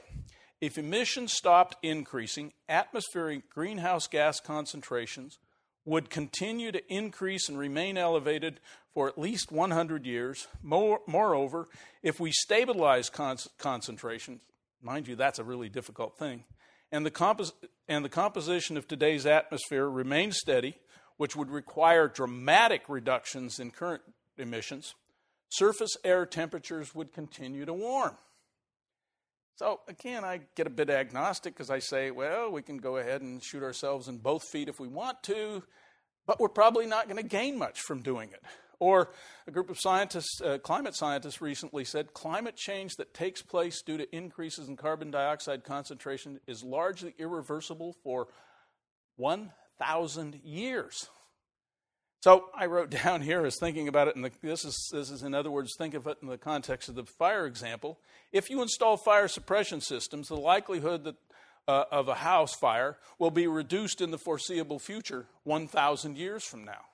if 0.64 0.78
emissions 0.78 1.35
stopped 1.35 1.76
increasing, 1.83 2.54
atmospheric 2.71 3.50
greenhouse 3.50 4.06
gas 4.06 4.40
concentrations 4.40 5.38
would 5.85 6.09
continue 6.09 6.73
to 6.73 6.80
increase 6.90 7.50
and 7.50 7.59
remain 7.59 7.99
elevated 7.99 8.61
for 8.94 9.06
at 9.06 9.18
least 9.18 9.52
100 9.52 10.06
years. 10.06 10.49
More, 10.62 11.00
moreover, 11.06 11.68
if 12.02 12.18
we 12.18 12.33
stabilize 12.33 13.11
con- 13.11 13.37
concentrations, 13.59 14.40
mind 14.80 15.06
you, 15.06 15.16
that's 15.16 15.38
a 15.38 15.44
really 15.44 15.68
difficult 15.68 16.16
thing, 16.16 16.44
and 16.90 17.04
the, 17.04 17.11
compos- 17.11 17.52
and 17.87 18.02
the 18.02 18.09
composition 18.09 18.78
of 18.78 18.88
today's 18.88 19.26
atmosphere 19.26 19.87
remains 19.87 20.38
steady, 20.38 20.78
which 21.18 21.37
would 21.37 21.50
require 21.50 22.09
dramatic 22.09 22.88
reductions 22.88 23.61
in 23.61 23.71
current 23.71 24.02
emissions, 24.38 24.94
surface 25.50 25.94
air 26.04 26.25
temperatures 26.25 26.94
would 26.94 27.12
continue 27.12 27.66
to 27.66 27.75
warm. 27.75 28.16
So, 29.56 29.80
again, 29.87 30.25
I 30.25 30.40
get 30.56 30.66
a 30.66 30.70
bit 30.70 30.90
agnostic 30.90 31.54
because 31.54 31.70
I 31.70 31.78
say, 31.78 32.11
well, 32.11 32.50
we 32.50 32.61
can 32.61 32.78
go 32.78 32.96
ahead 32.96 33.23
and 33.23 33.42
shoot 33.42 33.62
ourselves 33.62 34.08
in 34.08 34.18
both 34.18 34.42
feet 34.49 34.68
if 34.68 34.80
we 34.80 34.88
want 34.88 35.23
to, 35.25 35.62
but 36.26 36.40
we're 36.40 36.49
probably 36.49 36.87
not 36.87 37.04
going 37.04 37.23
to 37.23 37.28
gain 37.28 37.56
much 37.56 37.80
from 37.80 38.02
doing 38.02 38.30
it. 38.32 38.42
Or 38.80 39.12
a 39.46 39.52
group 39.52 39.70
of 39.70 39.78
scientists, 39.78 40.40
uh, 40.44 40.58
climate 40.58 40.96
scientists 40.96 41.40
recently 41.40 41.84
said 41.84 42.12
climate 42.14 42.56
change 42.56 42.96
that 42.96 43.14
takes 43.14 43.42
place 43.42 43.80
due 43.80 43.96
to 43.96 44.16
increases 44.16 44.68
in 44.68 44.76
carbon 44.76 45.12
dioxide 45.12 45.62
concentration 45.62 46.40
is 46.49 46.64
largely 46.64 47.14
irreversible 47.16 47.94
for 48.02 48.26
1,000 49.16 50.40
years. 50.42 51.08
So 52.25 52.47
I 52.59 52.64
wrote 52.64 52.88
down 53.04 53.21
here 53.21 53.45
as 53.45 53.59
thinking 53.59 53.87
about 53.87 54.09
it, 54.09 54.16
and 54.16 54.25
this 54.40 54.64
is 54.64 54.88
this 54.90 55.11
is 55.11 55.23
in 55.23 55.35
other 55.35 55.50
words, 55.50 55.75
think 55.76 55.93
of 55.93 56.07
it 56.07 56.16
in 56.23 56.28
the 56.28 56.38
context 56.38 56.88
of 56.88 56.95
the 56.95 57.04
fire 57.04 57.45
example. 57.45 57.99
If 58.33 58.49
you 58.49 58.62
install 58.62 58.97
fire 58.97 59.28
suppression 59.28 59.83
systems, 59.83 60.28
the 60.28 60.37
likelihood 60.37 61.04
that 61.04 61.16
uh, 61.69 61.85
of 61.93 62.09
a 62.09 62.14
house 62.14 62.54
fire 62.54 62.97
will 63.19 63.31
be 63.31 63.47
reduced 63.47 64.00
in 64.00 64.11
the 64.11 64.16
foreseeable 64.16 64.78
future 64.78 65.26
1,000 65.43 66.16
years 66.16 66.43
from 66.43 66.64
now. 66.64 66.87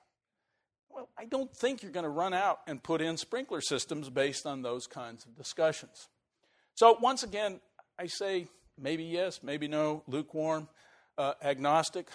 Well, 0.89 1.07
I 1.17 1.23
don't 1.23 1.55
think 1.55 1.81
you're 1.81 1.93
going 1.93 2.03
to 2.03 2.09
run 2.09 2.33
out 2.33 2.59
and 2.67 2.83
put 2.83 2.99
in 2.99 3.15
sprinkler 3.15 3.61
systems 3.61 4.09
based 4.09 4.45
on 4.45 4.63
those 4.63 4.85
kinds 4.85 5.25
of 5.25 5.37
discussions. 5.37 6.09
So 6.75 6.97
once 7.01 7.23
again, 7.23 7.61
I 7.97 8.07
say 8.07 8.47
maybe 8.77 9.05
yes, 9.05 9.39
maybe 9.43 9.69
no, 9.69 10.03
lukewarm, 10.07 10.67
uh, 11.17 11.35
agnostic. 11.41 12.09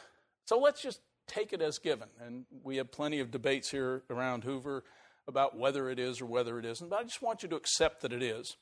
So 0.45 0.59
let's 0.59 0.83
just 0.83 1.01
take 1.27 1.53
it 1.53 1.63
as 1.63 1.79
given. 1.79 2.09
And 2.25 2.45
we 2.63 2.77
have 2.77 2.91
plenty 2.91 3.21
of 3.21 3.31
debates 3.31 3.71
here 3.71 4.03
around 4.11 4.45
Hoover 4.45 4.85
about 5.29 5.57
whether 5.57 5.91
it 5.91 5.99
is 5.99 6.21
or 6.21 6.27
whether 6.27 6.59
it 6.59 6.65
isn't. 6.65 6.89
But 6.89 7.01
I 7.01 7.03
just 7.03 7.23
want 7.23 7.43
you 7.43 7.49
to 7.51 7.57
accept 7.57 8.03
that 8.03 8.13
it 8.13 8.23
is. 8.23 8.57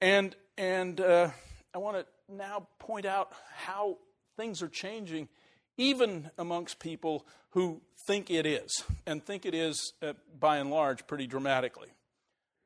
And, 0.00 0.34
and 0.58 1.00
uh, 1.00 1.30
I 1.74 1.78
want 1.78 1.96
to 1.96 2.06
now 2.34 2.66
point 2.78 3.06
out 3.06 3.32
how 3.54 3.98
things 4.36 4.62
are 4.62 4.68
changing, 4.68 5.28
even 5.76 6.30
amongst 6.36 6.78
people 6.78 7.26
who 7.50 7.80
think 8.06 8.30
it 8.30 8.46
is, 8.46 8.82
and 9.06 9.24
think 9.24 9.46
it 9.46 9.54
is, 9.54 9.92
uh, 10.02 10.14
by 10.38 10.58
and 10.58 10.70
large, 10.70 11.06
pretty 11.06 11.26
dramatically. 11.26 11.88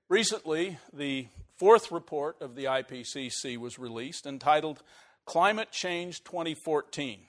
Recently, 0.08 0.78
the 0.92 1.26
fourth 1.58 1.92
report 1.92 2.40
of 2.40 2.54
the 2.54 2.64
IPCC 2.64 3.58
was 3.58 3.78
released 3.78 4.26
entitled 4.26 4.82
Climate 5.26 5.70
Change 5.70 6.24
2014 6.24 7.20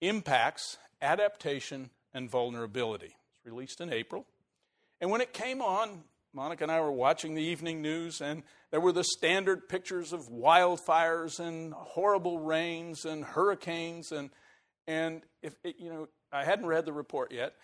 Impacts 0.00 0.78
Adaptation 1.00 1.90
and 2.12 2.30
Vulnerability. 2.30 3.14
It's 3.36 3.46
released 3.46 3.80
in 3.80 3.92
April. 3.92 4.26
And 5.00 5.10
when 5.10 5.20
it 5.20 5.32
came 5.32 5.60
on, 5.60 6.04
Monica 6.32 6.64
and 6.64 6.72
I 6.72 6.80
were 6.80 6.92
watching 6.92 7.34
the 7.34 7.42
evening 7.42 7.80
news, 7.80 8.20
and 8.20 8.42
there 8.70 8.80
were 8.80 8.92
the 8.92 9.04
standard 9.04 9.68
pictures 9.68 10.12
of 10.12 10.28
wildfires 10.28 11.40
and 11.40 11.72
horrible 11.72 12.38
rains 12.38 13.04
and 13.04 13.24
hurricanes. 13.24 14.12
And, 14.12 14.30
and 14.86 15.22
if 15.42 15.56
it, 15.64 15.76
you 15.78 15.90
know, 15.90 16.08
I 16.32 16.44
hadn't 16.44 16.66
read 16.66 16.84
the 16.84 16.92
report 16.92 17.32
yet, 17.32 17.54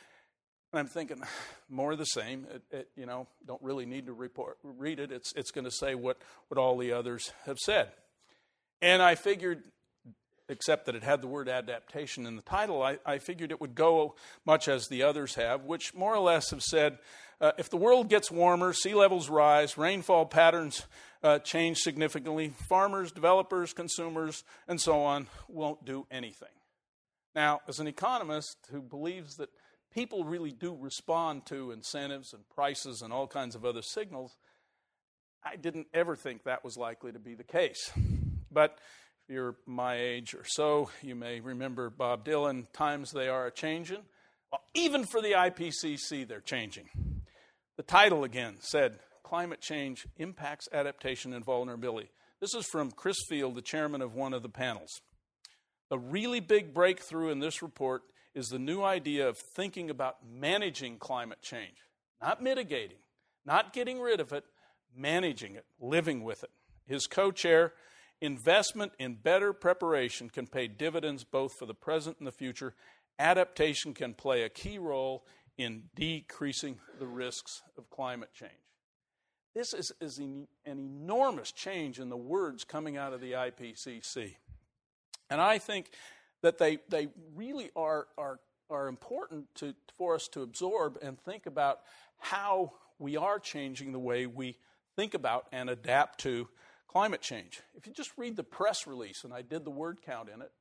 and 0.72 0.80
I'm 0.80 0.86
thinking 0.86 1.22
more 1.68 1.92
of 1.92 1.98
the 1.98 2.04
same. 2.04 2.46
It, 2.50 2.62
it, 2.70 2.88
you 2.96 3.06
know, 3.06 3.26
don't 3.46 3.62
really 3.62 3.86
need 3.86 4.06
to 4.06 4.12
report, 4.12 4.58
read 4.62 4.98
it. 4.98 5.12
It's, 5.12 5.32
it's 5.36 5.50
going 5.50 5.64
to 5.64 5.70
say 5.70 5.94
what, 5.94 6.18
what 6.48 6.58
all 6.58 6.78
the 6.78 6.92
others 6.92 7.32
have 7.44 7.58
said. 7.58 7.90
And 8.80 9.02
I 9.02 9.14
figured 9.14 9.62
except 10.48 10.86
that 10.86 10.94
it 10.94 11.02
had 11.02 11.22
the 11.22 11.26
word 11.26 11.48
adaptation 11.48 12.26
in 12.26 12.36
the 12.36 12.42
title, 12.42 12.82
I, 12.82 12.98
I, 13.06 13.18
figured 13.18 13.50
it 13.50 13.60
would 13.60 13.74
go 13.74 14.16
much 14.44 14.68
as 14.68 14.88
the 14.88 15.02
others 15.02 15.36
have, 15.36 15.64
which 15.64 15.94
more 15.94 16.14
or 16.14 16.20
less 16.20 16.50
have 16.50 16.62
said 16.62 16.98
uh, 17.42 17.50
if 17.58 17.68
the 17.68 17.76
world 17.76 18.08
gets 18.08 18.30
warmer, 18.30 18.72
sea 18.72 18.94
levels 18.94 19.28
rise, 19.28 19.76
rainfall 19.76 20.26
patterns 20.26 20.86
uh, 21.24 21.40
change 21.40 21.78
significantly, 21.78 22.52
farmers, 22.68 23.10
developers, 23.10 23.72
consumers, 23.72 24.44
and 24.68 24.80
so 24.80 25.02
on 25.02 25.26
won't 25.48 25.84
do 25.84 26.06
anything. 26.08 26.48
Now, 27.34 27.60
as 27.66 27.80
an 27.80 27.88
economist 27.88 28.58
who 28.70 28.80
believes 28.80 29.36
that 29.36 29.48
people 29.92 30.24
really 30.24 30.52
do 30.52 30.76
respond 30.78 31.44
to 31.46 31.72
incentives 31.72 32.32
and 32.32 32.48
prices 32.48 33.02
and 33.02 33.12
all 33.12 33.26
kinds 33.26 33.56
of 33.56 33.64
other 33.64 33.82
signals, 33.82 34.36
I 35.44 35.56
didn't 35.56 35.88
ever 35.92 36.14
think 36.14 36.44
that 36.44 36.62
was 36.62 36.76
likely 36.76 37.10
to 37.10 37.18
be 37.18 37.34
the 37.34 37.42
case. 37.42 37.90
But 38.52 38.78
if 39.28 39.34
you're 39.34 39.56
my 39.66 39.96
age 39.96 40.34
or 40.34 40.44
so, 40.44 40.90
you 41.00 41.14
may 41.14 41.40
remember 41.40 41.90
Bob 41.90 42.24
Dylan, 42.24 42.66
Times 42.72 43.12
They 43.12 43.28
Are 43.28 43.46
a 43.46 43.52
Changin'. 43.52 44.02
Well, 44.50 44.62
even 44.74 45.04
for 45.04 45.20
the 45.20 45.32
IPCC, 45.32 46.26
they're 46.26 46.40
changing. 46.40 46.88
The 47.76 47.84
title 47.84 48.24
again 48.24 48.56
said 48.58 48.98
Climate 49.22 49.60
Change 49.60 50.06
Impacts 50.16 50.68
Adaptation 50.72 51.32
and 51.32 51.44
Vulnerability. 51.44 52.10
This 52.40 52.54
is 52.54 52.66
from 52.66 52.90
Chris 52.90 53.18
Field, 53.28 53.54
the 53.54 53.62
chairman 53.62 54.02
of 54.02 54.14
one 54.14 54.34
of 54.34 54.42
the 54.42 54.48
panels. 54.48 55.00
The 55.88 55.98
really 55.98 56.40
big 56.40 56.74
breakthrough 56.74 57.30
in 57.30 57.38
this 57.38 57.62
report 57.62 58.02
is 58.34 58.48
the 58.48 58.58
new 58.58 58.82
idea 58.82 59.28
of 59.28 59.38
thinking 59.38 59.88
about 59.88 60.16
managing 60.28 60.98
climate 60.98 61.42
change, 61.42 61.76
not 62.20 62.42
mitigating, 62.42 62.98
not 63.46 63.72
getting 63.72 64.00
rid 64.00 64.18
of 64.18 64.32
it, 64.32 64.44
managing 64.96 65.54
it, 65.54 65.64
living 65.80 66.24
with 66.24 66.42
it. 66.42 66.50
His 66.86 67.06
co 67.06 67.30
chair, 67.30 67.72
Investment 68.22 68.92
in 69.00 69.14
better 69.16 69.52
preparation 69.52 70.30
can 70.30 70.46
pay 70.46 70.68
dividends 70.68 71.24
both 71.24 71.54
for 71.54 71.66
the 71.66 71.74
present 71.74 72.18
and 72.18 72.26
the 72.26 72.30
future. 72.30 72.72
Adaptation 73.18 73.94
can 73.94 74.14
play 74.14 74.44
a 74.44 74.48
key 74.48 74.78
role 74.78 75.26
in 75.58 75.82
decreasing 75.96 76.78
the 77.00 77.06
risks 77.06 77.62
of 77.76 77.90
climate 77.90 78.30
change. 78.32 78.52
This 79.56 79.74
is, 79.74 79.90
is 80.00 80.18
an, 80.18 80.46
an 80.64 80.78
enormous 80.78 81.50
change 81.50 81.98
in 81.98 82.10
the 82.10 82.16
words 82.16 82.62
coming 82.62 82.96
out 82.96 83.12
of 83.12 83.20
the 83.20 83.32
IPCC. 83.32 84.36
And 85.28 85.40
I 85.40 85.58
think 85.58 85.90
that 86.42 86.58
they, 86.58 86.78
they 86.88 87.08
really 87.34 87.70
are, 87.74 88.06
are, 88.16 88.38
are 88.70 88.86
important 88.86 89.52
to, 89.56 89.74
for 89.98 90.14
us 90.14 90.28
to 90.28 90.42
absorb 90.42 90.96
and 91.02 91.18
think 91.18 91.46
about 91.46 91.80
how 92.18 92.74
we 93.00 93.16
are 93.16 93.40
changing 93.40 93.90
the 93.90 93.98
way 93.98 94.26
we 94.26 94.58
think 94.94 95.14
about 95.14 95.46
and 95.50 95.68
adapt 95.68 96.20
to 96.20 96.46
climate 96.92 97.22
change. 97.22 97.62
If 97.74 97.86
you 97.86 97.92
just 97.94 98.12
read 98.18 98.36
the 98.36 98.44
press 98.44 98.86
release, 98.86 99.24
and 99.24 99.32
I 99.32 99.40
did 99.40 99.64
the 99.64 99.70
word 99.70 100.02
count 100.04 100.28
in 100.28 100.42
it, 100.42 100.52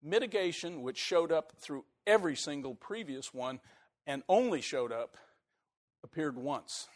mitigation, 0.00 0.82
which 0.82 0.96
showed 0.96 1.32
up 1.32 1.52
through 1.58 1.84
every 2.06 2.36
single 2.36 2.76
previous 2.76 3.34
one 3.34 3.58
and 4.06 4.22
only 4.28 4.60
showed 4.60 4.92
up, 4.92 5.16
appeared 6.04 6.36
once. 6.36 6.88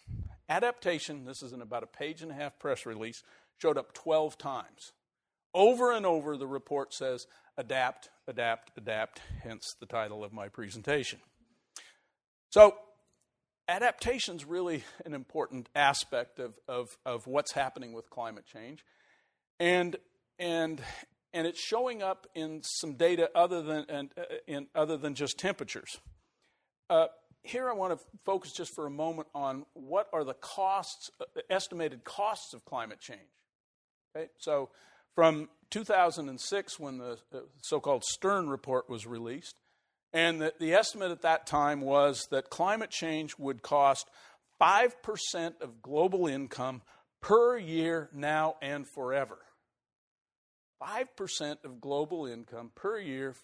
Adaptation, 0.48 1.24
this 1.24 1.42
is 1.42 1.52
in 1.52 1.60
about 1.60 1.82
a 1.82 1.88
page 1.88 2.22
and 2.22 2.30
a 2.30 2.34
half 2.34 2.56
press 2.60 2.86
release, 2.86 3.24
showed 3.58 3.76
up 3.76 3.92
12 3.94 4.38
times. 4.38 4.92
Over 5.52 5.92
and 5.92 6.06
over, 6.06 6.36
the 6.36 6.46
report 6.46 6.94
says 6.94 7.26
adapt, 7.56 8.10
adapt, 8.28 8.70
adapt, 8.76 9.20
hence 9.42 9.74
the 9.78 9.86
title 9.86 10.22
of 10.22 10.32
my 10.32 10.48
presentation. 10.48 11.18
So, 12.50 12.76
adaptation 13.68 14.36
is 14.36 14.44
really 14.44 14.84
an 15.04 15.14
important 15.14 15.68
aspect 15.74 16.38
of, 16.38 16.54
of, 16.68 16.96
of 17.04 17.26
what's 17.26 17.52
happening 17.52 17.92
with 17.92 18.10
climate 18.10 18.44
change. 18.46 18.84
And, 19.58 19.96
and, 20.38 20.80
and 21.32 21.46
it's 21.46 21.60
showing 21.60 22.02
up 22.02 22.26
in 22.34 22.62
some 22.62 22.94
data 22.94 23.30
other 23.34 23.62
than, 23.62 23.86
and, 23.88 24.10
uh, 24.18 24.22
in, 24.46 24.66
other 24.74 24.96
than 24.96 25.14
just 25.14 25.38
temperatures. 25.38 25.98
Uh, 26.90 27.06
here 27.42 27.68
I 27.68 27.74
want 27.74 27.98
to 27.98 28.04
focus 28.24 28.52
just 28.52 28.74
for 28.74 28.86
a 28.86 28.90
moment 28.90 29.28
on 29.34 29.66
what 29.74 30.08
are 30.12 30.24
the 30.24 30.34
costs, 30.34 31.10
uh, 31.20 31.24
estimated 31.50 32.04
costs 32.04 32.54
of 32.54 32.64
climate 32.64 33.00
change. 33.00 33.20
Okay, 34.16 34.28
so 34.38 34.70
from 35.14 35.48
2006, 35.70 36.78
when 36.78 36.98
the 36.98 37.18
uh, 37.32 37.40
so 37.62 37.80
called 37.80 38.04
Stern 38.04 38.48
report 38.48 38.88
was 38.88 39.06
released, 39.06 39.60
and 40.14 40.40
the, 40.40 40.54
the 40.60 40.74
estimate 40.74 41.10
at 41.10 41.22
that 41.22 41.46
time 41.46 41.80
was 41.80 42.28
that 42.30 42.48
climate 42.48 42.90
change 42.90 43.36
would 43.36 43.62
cost 43.62 44.08
5% 44.62 45.60
of 45.60 45.82
global 45.82 46.28
income 46.28 46.82
per 47.20 47.58
year 47.58 48.08
now 48.14 48.54
and 48.62 48.86
forever. 48.86 49.38
5% 50.80 51.64
of 51.64 51.80
global 51.80 52.26
income 52.26 52.70
per 52.76 52.98
year 52.98 53.34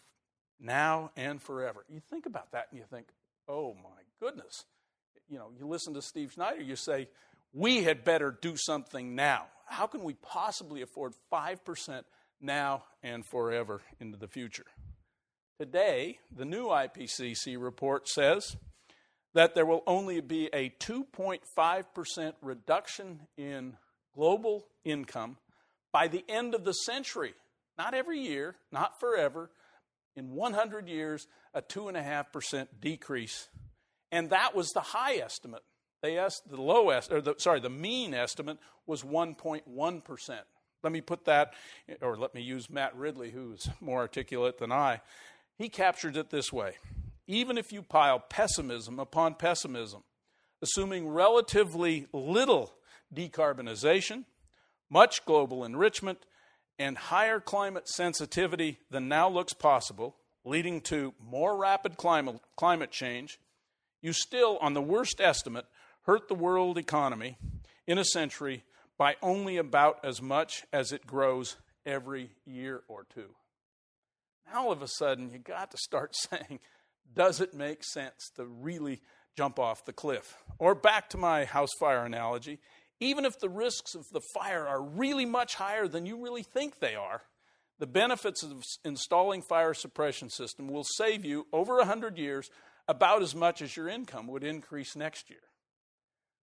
now 0.61 1.11
and 1.17 1.43
forever. 1.43 1.85
You 1.89 2.01
think 2.09 2.27
about 2.27 2.53
that 2.53 2.69
and 2.71 2.79
you 2.79 2.85
think, 2.89 3.09
oh 3.49 3.75
my 3.75 4.03
goodness. 4.21 4.65
You 5.29 5.39
know, 5.39 5.51
you 5.59 5.67
listen 5.67 5.95
to 5.95 6.03
Steve 6.03 6.33
Schneider, 6.33 6.63
you 6.63 6.77
say, 6.77 7.09
we 7.53 7.83
had 7.83 8.05
better 8.05 8.37
do 8.41 8.57
something 8.57 9.17
now. 9.17 9.47
How 9.67 9.87
can 9.87 10.05
we 10.05 10.15
possibly 10.15 10.83
afford 10.83 11.15
5% 11.33 12.03
now 12.41 12.85
and 13.03 13.27
forever 13.27 13.81
into 13.99 14.19
the 14.19 14.29
future? 14.29 14.67
Today, 15.61 16.21
the 16.35 16.47
new 16.47 16.69
IPCC 16.69 17.63
report 17.63 18.09
says 18.09 18.57
that 19.35 19.55
there 19.55 19.67
will 19.67 19.83
only 19.87 20.23
be 20.23 20.49
a 20.55 20.71
2.5% 20.81 22.33
reduction 22.41 23.21
in 23.37 23.77
global 24.15 24.65
income 24.87 25.37
by 25.93 26.09
the 26.09 26.25
end 26.31 26.55
of 26.55 26.65
the 26.65 26.73
century. 26.73 27.35
not 27.77 27.93
every 27.93 28.21
year, 28.21 28.57
not 28.73 28.99
forever, 28.99 29.51
in 30.17 30.31
100 30.31 30.89
years, 30.89 31.27
a 31.53 31.61
2.5% 31.61 32.69
decrease. 32.81 33.51
And 34.11 34.31
that 34.31 34.55
was 34.55 34.71
the 34.71 34.81
high 34.81 35.17
estimate. 35.17 35.63
They 36.03 36.17
asked 36.17 36.49
the 36.49 36.61
low 36.61 36.89
est- 36.89 37.13
or 37.13 37.21
the, 37.21 37.35
sorry, 37.37 37.61
the 37.61 37.69
mean 37.69 38.15
estimate 38.15 38.57
was 38.87 39.03
1.1%. 39.03 40.39
Let 40.83 40.93
me 40.93 41.03
put 41.03 41.27
that, 41.27 41.53
or 42.01 42.17
let 42.17 42.35
me 42.35 42.41
use 42.41 42.71
Matt 42.71 42.97
Ridley, 42.97 43.31
who's 43.31 43.69
more 43.83 43.99
articulate 43.99 44.57
than 44.57 44.73
I. 44.73 45.03
He 45.61 45.69
captured 45.69 46.17
it 46.17 46.31
this 46.31 46.51
way 46.51 46.79
Even 47.27 47.59
if 47.59 47.71
you 47.71 47.83
pile 47.83 48.19
pessimism 48.19 48.99
upon 48.99 49.35
pessimism, 49.35 50.03
assuming 50.63 51.11
relatively 51.11 52.07
little 52.15 52.73
decarbonization, 53.15 54.25
much 54.89 55.23
global 55.27 55.67
enrichment, 55.67 56.25
and 56.79 56.97
higher 56.97 57.41
climate 57.41 57.91
sensitivity 57.91 58.79
than 58.91 59.07
now 59.07 59.29
looks 59.29 59.53
possible, 59.53 60.17
leading 60.47 60.81
to 60.81 61.13
more 61.23 61.59
rapid 61.59 61.99
climate, 61.99 62.41
climate 62.57 62.91
change, 62.91 63.39
you 64.01 64.15
still, 64.15 64.57
on 64.63 64.73
the 64.73 64.81
worst 64.81 65.21
estimate, 65.21 65.67
hurt 66.05 66.27
the 66.29 66.35
world 66.35 66.79
economy 66.79 67.37
in 67.87 67.99
a 67.99 68.05
century 68.07 68.65
by 68.97 69.15
only 69.21 69.59
about 69.59 70.03
as 70.03 70.23
much 70.23 70.65
as 70.73 70.91
it 70.91 71.07
grows 71.07 71.57
every 71.85 72.31
year 72.47 72.81
or 72.89 73.05
two. 73.15 73.35
All 74.55 74.73
of 74.73 74.83
a 74.83 74.89
sudden, 74.89 75.31
you 75.31 75.39
got 75.39 75.71
to 75.71 75.79
start 75.79 76.15
saying, 76.31 76.61
does 77.15 77.41
it 77.41 77.55
make 77.55 77.85
sense 77.85 78.31
to 78.37 78.45
really 78.45 79.01
jump 79.37 79.59
off 79.59 79.85
the 79.85 79.93
cliff? 79.93 80.37
Or 80.59 80.75
back 80.75 81.09
to 81.11 81.19
my 81.19 81.45
house 81.45 81.71
fire 81.79 82.05
analogy, 82.05 82.61
even 83.01 83.25
if 83.25 83.39
the 83.39 83.49
risks 83.49 83.95
of 83.95 84.05
the 84.13 84.21
fire 84.35 84.67
are 84.67 84.83
really 84.83 85.25
much 85.25 85.55
higher 85.55 85.89
than 85.89 86.07
you 86.07 86.23
really 86.23 86.43
think 86.43 86.79
they 86.79 86.95
are, 86.95 87.23
the 87.79 87.87
benefits 87.87 88.43
of 88.43 88.63
installing 88.85 89.41
fire 89.41 89.73
suppression 89.73 90.29
system 90.29 90.69
will 90.69 90.85
save 90.85 91.25
you 91.25 91.47
over 91.53 91.77
100 91.77 92.19
years 92.19 92.51
about 92.87 93.23
as 93.23 93.35
much 93.35 93.63
as 93.63 93.75
your 93.75 93.89
income 93.89 94.27
would 94.27 94.45
increase 94.45 94.95
next 94.95 95.31
year. 95.31 95.41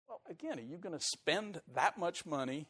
Well, 0.07 0.21
again, 0.29 0.57
are 0.57 0.63
you 0.63 0.77
going 0.77 0.97
to 0.97 1.05
spend 1.05 1.61
that 1.75 1.99
much 1.99 2.25
money 2.25 2.67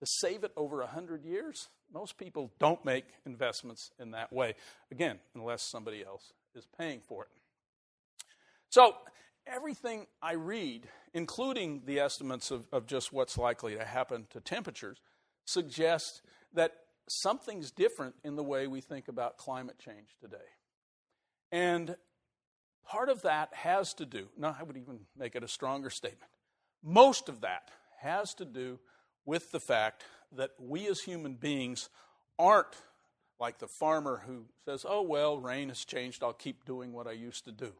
to 0.00 0.06
save 0.06 0.44
it 0.44 0.52
over 0.56 0.78
100 0.78 1.24
years? 1.24 1.68
Most 1.92 2.18
people 2.18 2.50
don't 2.58 2.84
make 2.84 3.04
investments 3.24 3.92
in 3.98 4.12
that 4.12 4.32
way, 4.32 4.54
again, 4.90 5.18
unless 5.34 5.62
somebody 5.62 6.04
else 6.04 6.32
is 6.54 6.66
paying 6.78 7.00
for 7.00 7.24
it. 7.24 7.30
So, 8.70 8.96
everything 9.46 10.06
I 10.22 10.32
read, 10.32 10.86
including 11.12 11.82
the 11.86 12.00
estimates 12.00 12.50
of, 12.50 12.66
of 12.72 12.86
just 12.86 13.12
what's 13.12 13.36
likely 13.36 13.74
to 13.76 13.84
happen 13.84 14.26
to 14.30 14.40
temperatures, 14.40 15.00
suggests 15.44 16.22
that 16.54 16.72
something's 17.08 17.70
different 17.70 18.14
in 18.24 18.36
the 18.36 18.44
way 18.44 18.66
we 18.66 18.80
think 18.80 19.08
about 19.08 19.36
climate 19.36 19.78
change 19.78 20.16
today. 20.20 20.36
And 21.50 21.96
part 22.86 23.08
of 23.08 23.22
that 23.22 23.52
has 23.54 23.94
to 23.94 24.06
do, 24.06 24.28
no, 24.38 24.54
I 24.58 24.62
would 24.62 24.76
even 24.76 25.00
make 25.16 25.34
it 25.34 25.42
a 25.42 25.48
stronger 25.48 25.90
statement. 25.90 26.30
Most 26.82 27.28
of 27.28 27.40
that 27.40 27.70
has 28.00 28.34
to 28.34 28.44
do 28.44 28.78
with 29.24 29.52
the 29.52 29.60
fact 29.60 30.04
that 30.32 30.50
we 30.58 30.88
as 30.88 31.00
human 31.00 31.34
beings 31.34 31.88
aren't 32.38 32.76
like 33.38 33.58
the 33.58 33.68
farmer 33.68 34.22
who 34.26 34.44
says, 34.66 34.84
oh, 34.86 35.02
well, 35.02 35.38
rain 35.38 35.68
has 35.68 35.84
changed, 35.84 36.22
I'll 36.22 36.32
keep 36.32 36.64
doing 36.64 36.92
what 36.92 37.06
I 37.06 37.12
used 37.12 37.44
to 37.46 37.52
do. 37.52 37.72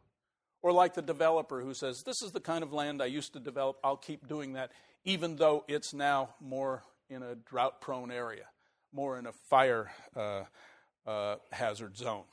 Or 0.63 0.73
like 0.73 0.95
the 0.95 1.03
developer 1.03 1.61
who 1.61 1.75
says, 1.75 2.03
this 2.05 2.23
is 2.23 2.33
the 2.33 2.41
kind 2.41 2.63
of 2.63 2.73
land 2.73 3.03
I 3.03 3.07
used 3.07 3.35
to 3.35 3.41
develop, 3.41 3.79
I'll 3.85 3.97
keep 3.97 4.27
doing 4.27 4.55
that, 4.55 4.73
even 5.05 5.37
though 5.37 5.65
it's 5.69 5.95
now 5.95 6.31
more 6.41 6.83
in 7.09 7.23
a 7.23 7.35
drought 7.35 7.81
prone 7.81 8.11
area, 8.11 8.45
more 8.93 9.19
in 9.19 9.27
a 9.27 9.33
fire 9.33 9.91
uh, 10.17 10.45
uh, 11.07 11.37
hazard 11.53 11.97
zone. 11.97 12.25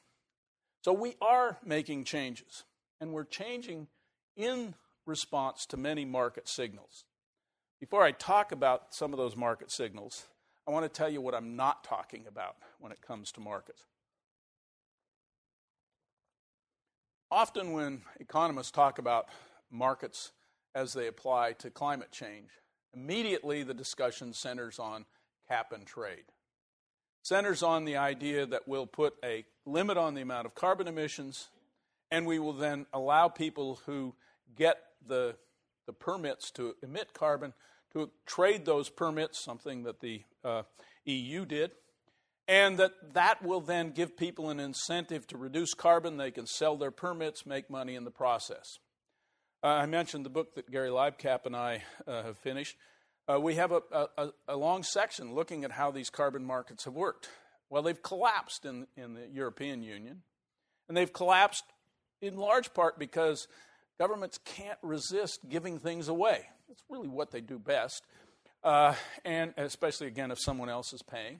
So 0.83 0.93
we 0.93 1.15
are 1.21 1.57
making 1.65 2.05
changes, 2.05 2.63
and 3.01 3.11
we're 3.11 3.25
changing 3.25 3.87
in 4.35 4.75
response 5.05 5.65
to 5.67 5.77
many 5.77 6.05
market 6.05 6.47
signals. 6.47 7.03
Before 7.79 8.03
I 8.03 8.11
talk 8.11 8.51
about 8.51 8.95
some 8.95 9.13
of 9.13 9.17
those 9.17 9.35
market 9.35 9.69
signals, 9.69 10.25
I 10.67 10.71
want 10.71 10.83
to 10.85 10.89
tell 10.89 11.09
you 11.09 11.21
what 11.21 11.35
I'm 11.35 11.55
not 11.55 11.83
talking 11.83 12.25
about 12.27 12.55
when 12.79 12.91
it 12.91 13.01
comes 13.01 13.31
to 13.33 13.39
markets. 13.39 13.83
Often, 17.29 17.73
when 17.73 18.01
economists 18.19 18.71
talk 18.71 18.97
about 18.97 19.27
markets 19.69 20.31
as 20.73 20.93
they 20.93 21.07
apply 21.07 21.53
to 21.53 21.69
climate 21.69 22.11
change, 22.11 22.49
immediately 22.93 23.61
the 23.61 23.73
discussion 23.73 24.33
centers 24.33 24.79
on 24.79 25.05
cap 25.47 25.71
and 25.71 25.85
trade. 25.85 26.23
Centers 27.21 27.61
on 27.61 27.85
the 27.85 27.97
idea 27.97 28.45
that 28.45 28.67
we'll 28.67 28.87
put 28.87 29.13
a 29.23 29.45
limit 29.65 29.97
on 29.97 30.15
the 30.15 30.21
amount 30.21 30.47
of 30.47 30.55
carbon 30.55 30.87
emissions, 30.87 31.49
and 32.09 32.25
we 32.25 32.39
will 32.39 32.53
then 32.53 32.87
allow 32.91 33.27
people 33.27 33.81
who 33.85 34.15
get 34.55 34.77
the, 35.05 35.35
the 35.87 35.93
permits 35.93 36.51
to 36.51 36.75
emit 36.83 37.13
carbon 37.13 37.53
to 37.93 38.11
trade 38.25 38.65
those 38.65 38.89
permits, 38.89 39.43
something 39.43 39.83
that 39.83 40.01
the 40.01 40.21
uh, 40.43 40.63
EU 41.05 41.45
did, 41.45 41.71
and 42.47 42.77
that 42.77 42.91
that 43.13 43.43
will 43.43 43.61
then 43.61 43.91
give 43.91 44.15
people 44.15 44.49
an 44.49 44.59
incentive 44.59 45.27
to 45.27 45.37
reduce 45.37 45.73
carbon. 45.73 46.17
They 46.17 46.31
can 46.31 46.45
sell 46.45 46.77
their 46.77 46.91
permits, 46.91 47.45
make 47.45 47.69
money 47.69 47.95
in 47.95 48.03
the 48.03 48.11
process. 48.11 48.79
Uh, 49.63 49.67
I 49.67 49.85
mentioned 49.85 50.25
the 50.25 50.29
book 50.29 50.55
that 50.55 50.69
Gary 50.69 50.89
Libecap 50.89 51.45
and 51.45 51.55
I 51.55 51.83
uh, 52.05 52.23
have 52.23 52.37
finished. 52.37 52.77
Uh, 53.27 53.39
we 53.39 53.55
have 53.55 53.71
a, 53.71 53.81
a, 53.91 54.29
a, 54.47 54.55
long 54.55 54.83
section 54.83 55.33
looking 55.33 55.65
at 55.65 55.71
how 55.71 55.91
these 55.91 56.09
carbon 56.09 56.45
markets 56.45 56.85
have 56.85 56.93
worked. 56.93 57.27
Well, 57.69 57.81
they've 57.81 58.01
collapsed 58.01 58.63
in, 58.63 58.87
in 58.95 59.15
the 59.15 59.27
European 59.29 59.83
Union, 59.83 60.21
and 60.87 60.95
they've 60.95 61.11
collapsed 61.11 61.65
in 62.21 62.37
large 62.37 62.73
part 62.73 62.97
because 62.97 63.49
governments 63.99 64.39
can't 64.43 64.79
resist 64.81 65.39
giving 65.49 65.79
things 65.79 66.07
away. 66.07 66.45
That's 66.67 66.83
really 66.89 67.07
what 67.07 67.31
they 67.31 67.41
do 67.41 67.59
best, 67.59 68.03
uh, 68.63 68.93
and 69.25 69.53
especially 69.57 70.07
again 70.07 70.31
if 70.31 70.39
someone 70.39 70.69
else 70.69 70.93
is 70.93 71.01
paying. 71.01 71.39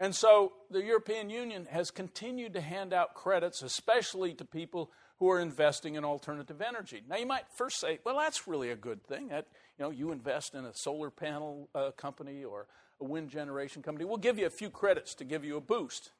And 0.00 0.14
so 0.14 0.52
the 0.70 0.82
European 0.82 1.30
Union 1.30 1.66
has 1.70 1.90
continued 1.90 2.54
to 2.54 2.60
hand 2.60 2.92
out 2.92 3.14
credits, 3.14 3.62
especially 3.62 4.34
to 4.34 4.44
people 4.44 4.90
who 5.20 5.30
are 5.30 5.38
investing 5.38 5.94
in 5.94 6.04
alternative 6.04 6.60
energy. 6.60 7.02
Now, 7.08 7.16
you 7.16 7.26
might 7.26 7.44
first 7.56 7.78
say, 7.78 8.00
well, 8.04 8.16
that's 8.16 8.48
really 8.48 8.70
a 8.70 8.76
good 8.76 9.04
thing. 9.04 9.28
That, 9.28 9.46
you 9.78 9.84
know, 9.84 9.90
you 9.90 10.10
invest 10.10 10.56
in 10.56 10.64
a 10.64 10.72
solar 10.74 11.10
panel 11.10 11.68
uh, 11.72 11.92
company 11.92 12.42
or 12.42 12.66
a 13.00 13.04
wind 13.04 13.30
generation 13.30 13.82
company, 13.82 14.04
we'll 14.04 14.16
give 14.16 14.38
you 14.38 14.46
a 14.46 14.50
few 14.50 14.70
credits 14.70 15.14
to 15.16 15.24
give 15.24 15.44
you 15.44 15.56
a 15.56 15.60
boost. 15.60 16.10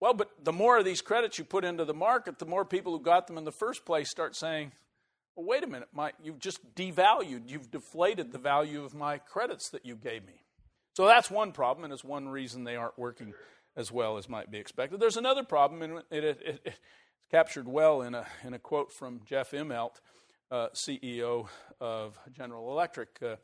Well, 0.00 0.14
but 0.14 0.30
the 0.42 0.52
more 0.52 0.78
of 0.78 0.84
these 0.84 1.02
credits 1.02 1.38
you 1.38 1.44
put 1.44 1.64
into 1.64 1.84
the 1.84 1.94
market, 1.94 2.38
the 2.38 2.46
more 2.46 2.64
people 2.64 2.92
who 2.92 3.00
got 3.00 3.26
them 3.26 3.36
in 3.36 3.44
the 3.44 3.52
first 3.52 3.84
place 3.84 4.10
start 4.10 4.34
saying, 4.34 4.72
well, 5.36 5.46
wait 5.46 5.64
a 5.64 5.66
minute, 5.66 5.88
my, 5.92 6.12
you've 6.22 6.38
just 6.38 6.74
devalued, 6.74 7.48
you've 7.48 7.70
deflated 7.70 8.32
the 8.32 8.38
value 8.38 8.84
of 8.84 8.94
my 8.94 9.18
credits 9.18 9.70
that 9.70 9.86
you 9.86 9.96
gave 9.96 10.26
me. 10.26 10.42
So 10.94 11.06
that's 11.06 11.30
one 11.30 11.52
problem, 11.52 11.84
and 11.84 11.92
it's 11.92 12.04
one 12.04 12.28
reason 12.28 12.64
they 12.64 12.76
aren't 12.76 12.98
working 12.98 13.32
as 13.76 13.90
well 13.90 14.18
as 14.18 14.28
might 14.28 14.50
be 14.50 14.58
expected. 14.58 15.00
There's 15.00 15.16
another 15.16 15.42
problem, 15.42 15.82
and 15.82 16.02
it, 16.10 16.24
it, 16.24 16.42
it, 16.44 16.60
it's 16.64 16.78
captured 17.30 17.66
well 17.66 18.02
in 18.02 18.14
a, 18.14 18.26
in 18.44 18.52
a 18.52 18.58
quote 18.58 18.92
from 18.92 19.20
Jeff 19.24 19.52
Immelt, 19.52 20.00
uh, 20.50 20.68
CEO 20.74 21.48
of 21.80 22.18
General 22.36 22.70
Electric. 22.70 23.08
Uh, 23.22 23.36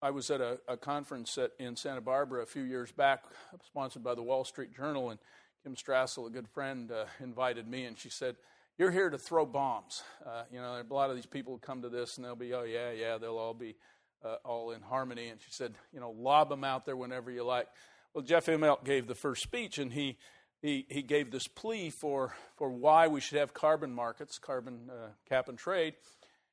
I 0.00 0.12
was 0.12 0.30
at 0.30 0.40
a, 0.40 0.60
a 0.68 0.76
conference 0.76 1.36
at, 1.36 1.50
in 1.58 1.74
Santa 1.74 2.00
Barbara 2.00 2.42
a 2.42 2.46
few 2.46 2.62
years 2.62 2.92
back, 2.92 3.24
sponsored 3.66 4.04
by 4.04 4.14
the 4.14 4.22
Wall 4.22 4.44
Street 4.44 4.74
Journal, 4.74 5.10
and 5.10 5.18
Kim 5.64 5.74
Strassel, 5.74 6.28
a 6.28 6.30
good 6.30 6.48
friend, 6.48 6.92
uh, 6.92 7.06
invited 7.18 7.66
me, 7.66 7.84
and 7.84 7.98
she 7.98 8.08
said, 8.08 8.36
"You're 8.80 8.90
here 8.90 9.10
to 9.10 9.18
throw 9.18 9.44
bombs. 9.44 10.02
Uh, 10.24 10.44
you 10.50 10.58
know, 10.58 10.80
a 10.80 10.94
lot 10.94 11.10
of 11.10 11.16
these 11.16 11.26
people 11.26 11.58
come 11.58 11.82
to 11.82 11.90
this, 11.90 12.16
and 12.16 12.24
they'll 12.24 12.34
be, 12.34 12.54
oh 12.54 12.62
yeah, 12.62 12.92
yeah, 12.92 13.18
they'll 13.18 13.36
all 13.36 13.52
be 13.52 13.76
uh, 14.24 14.36
all 14.42 14.70
in 14.70 14.80
harmony. 14.80 15.28
And 15.28 15.38
she 15.38 15.50
said, 15.50 15.74
you 15.92 16.00
know, 16.00 16.10
lob 16.10 16.48
them 16.48 16.64
out 16.64 16.86
there 16.86 16.96
whenever 16.96 17.30
you 17.30 17.44
like. 17.44 17.66
Well, 18.14 18.24
Jeff 18.24 18.46
Immelt 18.46 18.82
gave 18.82 19.06
the 19.06 19.14
first 19.14 19.42
speech, 19.42 19.76
and 19.76 19.92
he, 19.92 20.16
he, 20.62 20.86
he 20.88 21.02
gave 21.02 21.30
this 21.30 21.46
plea 21.46 21.90
for, 21.90 22.34
for 22.56 22.70
why 22.70 23.06
we 23.06 23.20
should 23.20 23.36
have 23.36 23.52
carbon 23.52 23.92
markets, 23.92 24.38
carbon 24.38 24.88
uh, 24.88 25.08
cap 25.28 25.50
and 25.50 25.58
trade. 25.58 25.92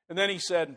And 0.10 0.18
then 0.18 0.30
he 0.30 0.38
said, 0.38 0.76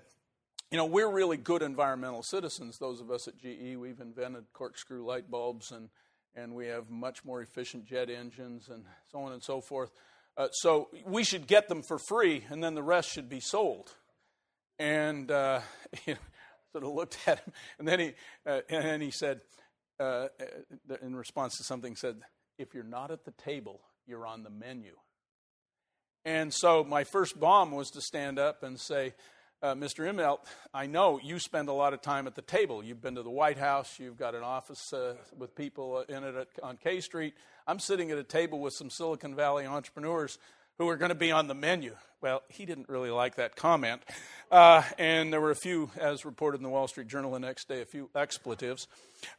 you 0.71 0.79
know, 0.79 0.87
we're 0.87 1.11
really 1.11 1.37
good 1.37 1.63
environmental 1.63 2.23
citizens. 2.23 2.79
Those 2.79 3.01
of 3.01 3.11
us 3.11 3.27
at 3.27 3.37
GE, 3.37 3.77
we've 3.77 3.99
invented 3.99 4.45
corkscrew 4.53 5.05
light 5.05 5.29
bulbs, 5.29 5.73
and, 5.73 5.89
and 6.37 6.55
we 6.55 6.69
have 6.69 6.91
much 6.91 7.25
more 7.25 7.43
efficient 7.43 7.87
jet 7.87 8.09
engines, 8.09 8.69
and 8.69 8.85
so 9.11 9.19
on 9.19 9.33
and 9.33 9.43
so 9.43 9.61
forth. 9.61 9.91
Uh, 10.41 10.49
so 10.53 10.89
we 11.05 11.23
should 11.23 11.47
get 11.47 11.69
them 11.69 11.83
for 11.83 11.99
free, 11.99 12.47
and 12.49 12.65
then 12.65 12.75
the 12.75 12.83
rest 12.83 13.11
should 13.13 13.29
be 13.29 13.41
sold. 13.41 13.95
And 14.79 15.31
uh, 15.31 15.61
sort 16.73 16.83
of 16.83 16.95
looked 16.95 17.19
at 17.27 17.41
him, 17.41 17.53
and 17.79 17.87
then 17.87 18.01
he, 18.01 18.13
uh, 18.47 18.61
and 18.71 18.85
then 18.87 19.01
he 19.03 19.11
said, 19.11 19.43
uh, 19.99 20.29
uh, 20.41 20.97
in 21.03 21.15
response 21.15 21.59
to 21.59 21.63
something, 21.63 21.95
said, 21.95 22.17
"If 22.57 22.73
you're 22.73 22.85
not 22.85 23.11
at 23.11 23.27
the 23.27 23.33
table, 23.33 23.83
you're 24.07 24.27
on 24.27 24.43
the 24.43 24.49
menu." 24.49 24.97
And 26.25 26.55
so 26.55 26.85
my 26.85 27.05
first 27.05 27.39
bomb 27.39 27.71
was 27.71 27.91
to 27.91 28.01
stand 28.01 28.39
up 28.39 28.63
and 28.63 28.81
say, 28.81 29.13
uh, 29.63 29.75
Mr. 29.75 30.11
Immelt, 30.11 30.39
I 30.73 30.87
know 30.87 31.21
you 31.23 31.39
spend 31.39 31.69
a 31.69 31.73
lot 31.73 31.93
of 31.93 32.01
time 32.01 32.27
at 32.27 32.35
the 32.35 32.43
table. 32.43 32.83
You've 32.83 33.03
been 33.03 33.17
to 33.17 33.23
the 33.23 33.31
White 33.31 33.59
House, 33.59 33.99
you've 33.99 34.17
got 34.17 34.35
an 34.35 34.43
office 34.43 34.93
uh, 34.93 35.15
with 35.37 35.55
people 35.55 36.01
in 36.09 36.25
it 36.25 36.35
at, 36.35 36.49
on 36.63 36.77
K 36.77 37.01
Street. 37.01 37.35
I'm 37.67 37.79
sitting 37.79 38.11
at 38.11 38.19
a 38.19 38.25
table 38.25 38.61
with 38.61 38.73
some 38.75 38.91
Silicon 38.91 39.35
Valley 39.35 39.67
entrepreneurs 39.67 40.39
who 40.79 40.89
are 40.89 40.97
going 40.97 41.11
to 41.11 41.15
be 41.15 41.31
on 41.31 41.47
the 41.47 41.55
menu. 41.55 41.95
Well, 42.23 42.43
he 42.49 42.65
didn't 42.65 42.89
really 42.89 43.11
like 43.11 43.37
that 43.37 43.55
comment. 43.55 44.03
Uh, 44.51 44.83
and 44.99 45.33
there 45.33 45.41
were 45.41 45.51
a 45.51 45.57
few, 45.57 45.91
as 45.99 46.25
reported 46.25 46.59
in 46.59 46.63
the 46.63 46.71
Wall 46.71 46.89
Street 46.89 47.09
Journal 47.09 47.33
the 47.33 47.39
next 47.39 47.69
day, 47.69 47.83
a 47.83 47.87
few 47.87 48.09
expletives. 48.15 48.89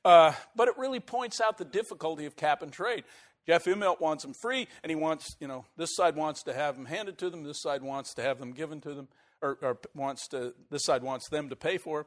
Uh, 0.06 0.34
but 0.56 0.68
it 0.68 0.78
really 0.78 1.00
points 1.00 1.42
out 1.42 1.58
the 1.58 1.66
difficulty 1.66 2.26
of 2.26 2.36
cap 2.36 2.62
and 2.62 2.72
trade. 2.72 3.04
Jeff 3.48 3.66
Immelt 3.66 4.00
wants 4.00 4.24
them 4.24 4.34
free, 4.40 4.68
and 4.84 4.92
he 4.92 4.96
wants, 4.96 5.36
you 5.40 5.48
know, 5.48 5.66
this 5.78 5.96
side 5.96 6.16
wants 6.16 6.44
to 6.44 6.54
have 6.54 6.76
them 6.76 6.86
handed 6.86 7.18
to 7.18 7.30
them, 7.32 7.44
this 7.44 7.62
side 7.62 7.82
wants 7.82 8.14
to 8.14 8.22
have 8.22 8.40
them 8.40 8.52
given 8.52 8.80
to 8.82 8.94
them 8.94 9.08
or, 9.42 9.58
or 9.62 9.78
wants 9.96 10.28
to, 10.30 10.54
this 10.70 10.86
side 10.86 11.04
wants 11.04 11.30
them 11.30 11.50
to 11.50 11.56
pay 11.56 11.78
for. 11.78 12.06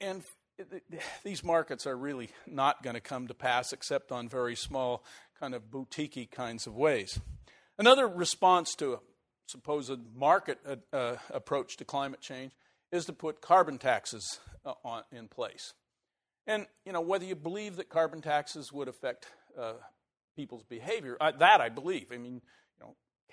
And 0.00 0.22
these 1.24 1.42
markets 1.44 1.86
are 1.86 1.96
really 1.96 2.30
not 2.46 2.82
going 2.82 2.94
to 2.94 3.00
come 3.00 3.26
to 3.28 3.34
pass 3.34 3.72
except 3.72 4.12
on 4.12 4.28
very 4.28 4.56
small, 4.56 5.04
kind 5.38 5.54
of 5.54 5.70
boutique 5.70 6.30
kinds 6.30 6.66
of 6.66 6.74
ways. 6.74 7.20
Another 7.78 8.06
response 8.06 8.74
to 8.76 8.94
a 8.94 8.98
supposed 9.46 9.98
market 10.14 10.58
uh, 10.66 10.96
uh, 10.96 11.16
approach 11.30 11.76
to 11.78 11.84
climate 11.84 12.20
change 12.20 12.52
is 12.92 13.04
to 13.06 13.12
put 13.12 13.40
carbon 13.40 13.78
taxes 13.78 14.38
uh, 14.64 14.74
on, 14.84 15.02
in 15.12 15.28
place. 15.28 15.74
And 16.46 16.66
you 16.84 16.92
know 16.92 17.00
whether 17.00 17.24
you 17.24 17.34
believe 17.34 17.76
that 17.76 17.88
carbon 17.88 18.20
taxes 18.20 18.72
would 18.72 18.86
affect 18.86 19.26
uh, 19.58 19.74
people's 20.36 20.62
behavior, 20.62 21.16
that 21.20 21.60
I 21.60 21.68
believe. 21.68 22.12
I 22.12 22.18
mean, 22.18 22.42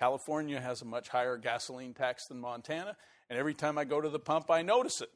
California 0.02 0.60
has 0.60 0.82
a 0.82 0.84
much 0.84 1.08
higher 1.08 1.36
gasoline 1.36 1.94
tax 1.94 2.26
than 2.26 2.40
Montana, 2.40 2.96
and 3.30 3.38
every 3.38 3.54
time 3.54 3.78
I 3.78 3.84
go 3.84 4.00
to 4.00 4.08
the 4.08 4.18
pump, 4.18 4.50
I 4.50 4.62
notice 4.62 5.00
it. 5.00 5.10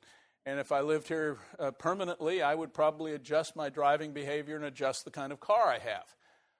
And 0.44 0.60
if 0.60 0.70
I 0.70 0.82
lived 0.82 1.08
here 1.08 1.38
uh, 1.58 1.72
permanently, 1.72 2.40
I 2.40 2.54
would 2.54 2.72
probably 2.72 3.12
adjust 3.12 3.56
my 3.56 3.68
driving 3.68 4.12
behavior 4.12 4.54
and 4.54 4.64
adjust 4.64 5.04
the 5.04 5.10
kind 5.10 5.32
of 5.32 5.40
car 5.40 5.66
I 5.66 5.78
have. 5.78 6.04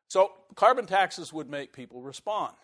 So, 0.08 0.32
carbon 0.56 0.86
taxes 0.86 1.32
would 1.32 1.48
make 1.48 1.72
people 1.72 2.02
respond. 2.02 2.54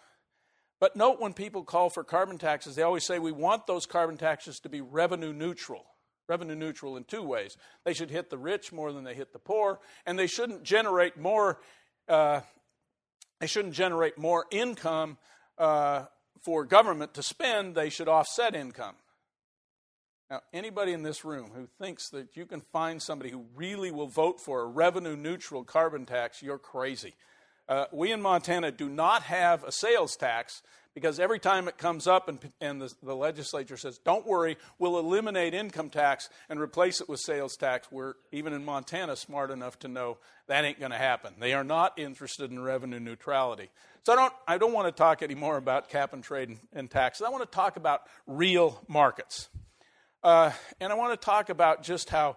But 0.81 0.96
note 0.96 1.20
when 1.20 1.33
people 1.33 1.62
call 1.62 1.90
for 1.90 2.03
carbon 2.03 2.38
taxes, 2.38 2.75
they 2.75 2.83
always 2.83 3.07
say 3.07 3.20
we 3.20 3.31
want 3.31 3.68
those 3.68 3.87
carbon 3.87 4.16
taxes 4.16 4.59
to 4.64 4.68
be 4.68 4.81
revenue 4.81 5.33
neutral. 5.33 5.85
Revenue 6.29 6.57
neutral 6.57 6.96
in 6.96 7.05
two 7.05 7.22
ways. 7.22 7.57
They 7.85 7.94
should 7.94 8.11
hit 8.11 8.31
the 8.31 8.37
rich 8.38 8.72
more 8.72 8.92
than 8.92 9.05
they 9.05 9.14
hit 9.14 9.33
the 9.33 9.38
poor, 9.38 9.79
and 10.07 10.18
they 10.18 10.27
shouldn't 10.27 10.64
generate 10.64 11.16
more. 11.16 11.61
Uh, 12.09 12.40
they 13.38 13.46
shouldn't 13.46 13.75
generate 13.75 14.18
more 14.18 14.46
income 14.51 15.18
uh, 15.58 16.04
for 16.40 16.64
government 16.64 17.14
to 17.14 17.22
spend, 17.22 17.74
they 17.74 17.90
should 17.90 18.08
offset 18.08 18.54
income. 18.54 18.94
Now, 20.30 20.40
anybody 20.52 20.92
in 20.92 21.02
this 21.02 21.24
room 21.24 21.50
who 21.54 21.68
thinks 21.78 22.08
that 22.10 22.36
you 22.36 22.46
can 22.46 22.62
find 22.72 23.02
somebody 23.02 23.30
who 23.30 23.44
really 23.54 23.90
will 23.90 24.06
vote 24.06 24.40
for 24.40 24.62
a 24.62 24.66
revenue 24.66 25.14
neutral 25.14 25.62
carbon 25.62 26.06
tax, 26.06 26.42
you're 26.42 26.58
crazy. 26.58 27.14
Uh, 27.68 27.84
we 27.92 28.12
in 28.12 28.22
Montana 28.22 28.72
do 28.72 28.88
not 28.88 29.24
have 29.24 29.62
a 29.62 29.70
sales 29.70 30.16
tax 30.16 30.62
because 30.94 31.18
every 31.18 31.38
time 31.38 31.68
it 31.68 31.78
comes 31.78 32.06
up 32.06 32.28
and, 32.28 32.38
and 32.60 32.80
the, 32.80 32.92
the, 33.02 33.14
legislature 33.14 33.76
says, 33.76 33.98
don't 33.98 34.26
worry, 34.26 34.58
we'll 34.78 34.98
eliminate 34.98 35.54
income 35.54 35.88
tax 35.88 36.28
and 36.48 36.60
replace 36.60 37.00
it 37.00 37.08
with 37.08 37.20
sales 37.20 37.56
tax, 37.56 37.90
we're, 37.90 38.14
even 38.30 38.52
in 38.52 38.64
Montana, 38.64 39.16
smart 39.16 39.50
enough 39.50 39.78
to 39.80 39.88
know 39.88 40.18
that 40.48 40.64
ain't 40.64 40.80
going 40.80 40.92
to 40.92 40.98
happen. 40.98 41.34
They 41.38 41.54
are 41.54 41.64
not 41.64 41.98
interested 41.98 42.50
in 42.50 42.62
revenue 42.62 43.00
neutrality. 43.00 43.70
So 44.04 44.12
I 44.12 44.16
don't, 44.16 44.32
I 44.48 44.58
don't 44.58 44.72
want 44.72 44.88
to 44.88 44.92
talk 44.92 45.22
anymore 45.22 45.56
about 45.56 45.88
cap 45.88 46.12
and 46.12 46.24
trade 46.24 46.48
and, 46.48 46.58
and 46.72 46.90
taxes. 46.90 47.24
I 47.24 47.30
want 47.30 47.48
to 47.48 47.54
talk 47.54 47.76
about 47.76 48.00
real 48.26 48.82
markets. 48.88 49.48
Uh, 50.24 50.50
and 50.80 50.92
I 50.92 50.96
want 50.96 51.18
to 51.18 51.24
talk 51.24 51.50
about 51.50 51.84
just 51.84 52.10
how 52.10 52.36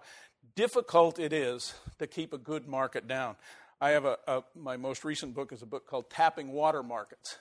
difficult 0.54 1.18
it 1.18 1.32
is 1.32 1.74
to 1.98 2.06
keep 2.06 2.32
a 2.32 2.38
good 2.38 2.68
market 2.68 3.08
down. 3.08 3.34
I 3.80 3.90
have 3.90 4.04
a, 4.04 4.16
a 4.28 4.44
my 4.54 4.76
most 4.76 5.04
recent 5.04 5.34
book 5.34 5.52
is 5.52 5.60
a 5.60 5.66
book 5.66 5.88
called 5.88 6.08
Tapping 6.08 6.52
Water 6.52 6.84
Markets. 6.84 7.38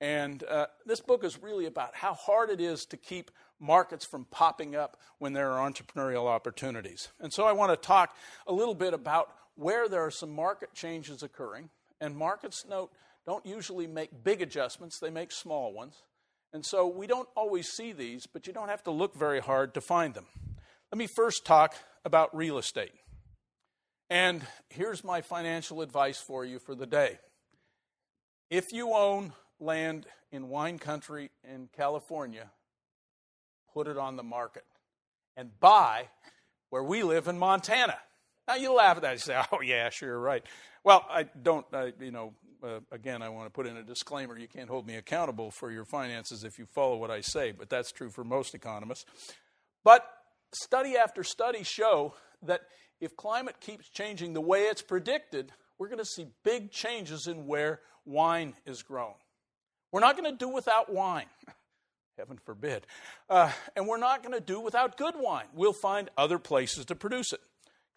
And 0.00 0.42
uh, 0.44 0.66
this 0.86 1.00
book 1.00 1.22
is 1.22 1.42
really 1.42 1.66
about 1.66 1.94
how 1.94 2.14
hard 2.14 2.48
it 2.48 2.62
is 2.62 2.86
to 2.86 2.96
keep 2.96 3.30
markets 3.60 4.06
from 4.06 4.24
popping 4.30 4.74
up 4.74 4.96
when 5.18 5.34
there 5.34 5.52
are 5.52 5.70
entrepreneurial 5.70 6.28
opportunities. 6.28 7.08
And 7.20 7.30
so 7.30 7.44
I 7.44 7.52
want 7.52 7.72
to 7.72 7.86
talk 7.86 8.16
a 8.46 8.52
little 8.54 8.74
bit 8.74 8.94
about 8.94 9.34
where 9.54 9.86
there 9.86 10.04
are 10.04 10.10
some 10.10 10.34
market 10.34 10.72
changes 10.72 11.22
occurring. 11.22 11.68
And 12.00 12.16
markets 12.16 12.64
note 12.68 12.90
don't 13.26 13.44
usually 13.44 13.86
make 13.86 14.24
big 14.24 14.40
adjustments, 14.40 14.98
they 15.00 15.10
make 15.10 15.32
small 15.32 15.72
ones. 15.72 16.02
And 16.52 16.64
so 16.64 16.86
we 16.86 17.06
don't 17.06 17.28
always 17.36 17.68
see 17.68 17.92
these, 17.92 18.26
but 18.26 18.46
you 18.46 18.52
don't 18.52 18.68
have 18.68 18.84
to 18.84 18.90
look 18.90 19.14
very 19.14 19.40
hard 19.40 19.74
to 19.74 19.80
find 19.80 20.14
them. 20.14 20.26
Let 20.92 20.98
me 20.98 21.08
first 21.16 21.44
talk 21.44 21.74
about 22.04 22.34
real 22.34 22.56
estate. 22.56 22.92
And 24.08 24.46
here's 24.70 25.02
my 25.02 25.20
financial 25.20 25.82
advice 25.82 26.18
for 26.18 26.44
you 26.44 26.60
for 26.60 26.76
the 26.76 26.86
day. 26.86 27.18
If 28.48 28.66
you 28.72 28.92
own 28.92 29.32
land 29.58 30.06
in 30.30 30.48
wine 30.48 30.78
country 30.78 31.30
in 31.42 31.68
California, 31.76 32.50
put 33.74 33.88
it 33.88 33.98
on 33.98 34.16
the 34.16 34.22
market 34.22 34.64
and 35.36 35.58
buy 35.58 36.08
where 36.70 36.84
we 36.84 37.02
live 37.02 37.26
in 37.26 37.38
Montana. 37.38 37.98
Now 38.48 38.54
you 38.54 38.72
laugh 38.72 38.96
at 38.96 39.02
that. 39.02 39.12
You 39.12 39.18
say, 39.18 39.42
"Oh 39.52 39.60
yeah, 39.60 39.90
sure, 39.90 40.10
you're 40.10 40.18
right." 40.18 40.44
Well, 40.84 41.04
I 41.10 41.24
don't. 41.24 41.66
I, 41.72 41.92
you 42.00 42.10
know, 42.10 42.34
uh, 42.62 42.80
again, 42.92 43.22
I 43.22 43.28
want 43.28 43.46
to 43.46 43.50
put 43.50 43.66
in 43.66 43.76
a 43.76 43.82
disclaimer: 43.82 44.38
you 44.38 44.48
can't 44.48 44.68
hold 44.68 44.86
me 44.86 44.96
accountable 44.96 45.50
for 45.50 45.70
your 45.70 45.84
finances 45.84 46.44
if 46.44 46.58
you 46.58 46.66
follow 46.66 46.96
what 46.96 47.10
I 47.10 47.20
say, 47.20 47.52
but 47.52 47.68
that's 47.68 47.92
true 47.92 48.10
for 48.10 48.24
most 48.24 48.54
economists. 48.54 49.04
But 49.84 50.06
study 50.52 50.96
after 50.96 51.22
study 51.24 51.62
show 51.62 52.14
that 52.42 52.62
if 53.00 53.16
climate 53.16 53.56
keeps 53.60 53.88
changing 53.88 54.32
the 54.32 54.40
way 54.40 54.62
it's 54.62 54.82
predicted, 54.82 55.52
we're 55.78 55.88
going 55.88 55.98
to 55.98 56.04
see 56.04 56.26
big 56.44 56.70
changes 56.70 57.26
in 57.26 57.46
where 57.46 57.80
wine 58.04 58.54
is 58.64 58.82
grown. 58.82 59.14
We're 59.92 60.00
not 60.00 60.16
going 60.16 60.30
to 60.30 60.36
do 60.36 60.48
without 60.48 60.92
wine. 60.92 61.26
Heaven 62.18 62.38
forbid. 62.44 62.86
Uh, 63.28 63.52
and 63.74 63.86
we're 63.86 63.98
not 63.98 64.22
going 64.22 64.34
to 64.34 64.40
do 64.40 64.58
without 64.60 64.96
good 64.96 65.14
wine. 65.16 65.46
We'll 65.52 65.74
find 65.74 66.08
other 66.16 66.38
places 66.38 66.86
to 66.86 66.94
produce 66.94 67.32
it. 67.32 67.40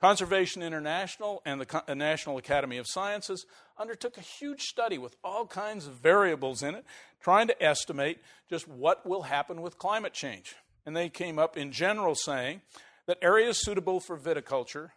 Conservation 0.02 0.64
International 0.64 1.42
and 1.46 1.60
the 1.60 1.96
National 1.96 2.38
Academy 2.38 2.78
of 2.78 2.88
Sciences 2.88 3.46
undertook 3.78 4.18
a 4.18 4.22
huge 4.22 4.62
study 4.62 4.98
with 4.98 5.16
all 5.24 5.46
kinds 5.46 5.88
of 5.88 5.94
variables 5.94 6.64
in 6.64 6.76
it, 6.76 6.86
trying 7.22 7.48
to 7.48 7.64
estimate 7.64 8.20
just 8.50 8.68
what 8.68 9.06
will 9.06 9.24
happen 9.24 9.62
with 9.62 9.78
climate 9.78 10.14
change. 10.14 10.56
And 10.86 10.96
they 10.96 11.10
came 11.10 11.38
up 11.38 11.58
in 11.58 11.72
general 11.72 12.16
saying 12.16 12.62
that 13.08 13.18
areas 13.22 13.60
suitable 13.62 14.00
for 14.00 14.18
viticulture 14.18 14.92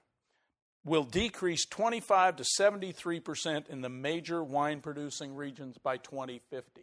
will 0.85 1.05
decrease 1.05 1.65
25 1.67 2.37
to 2.37 2.45
73 2.45 3.21
percent 3.21 3.67
in 3.69 3.81
the 3.81 3.89
major 3.89 4.43
wine 4.43 4.81
producing 4.81 5.35
regions 5.35 5.79
by 5.79 5.97
2050. 5.97 6.83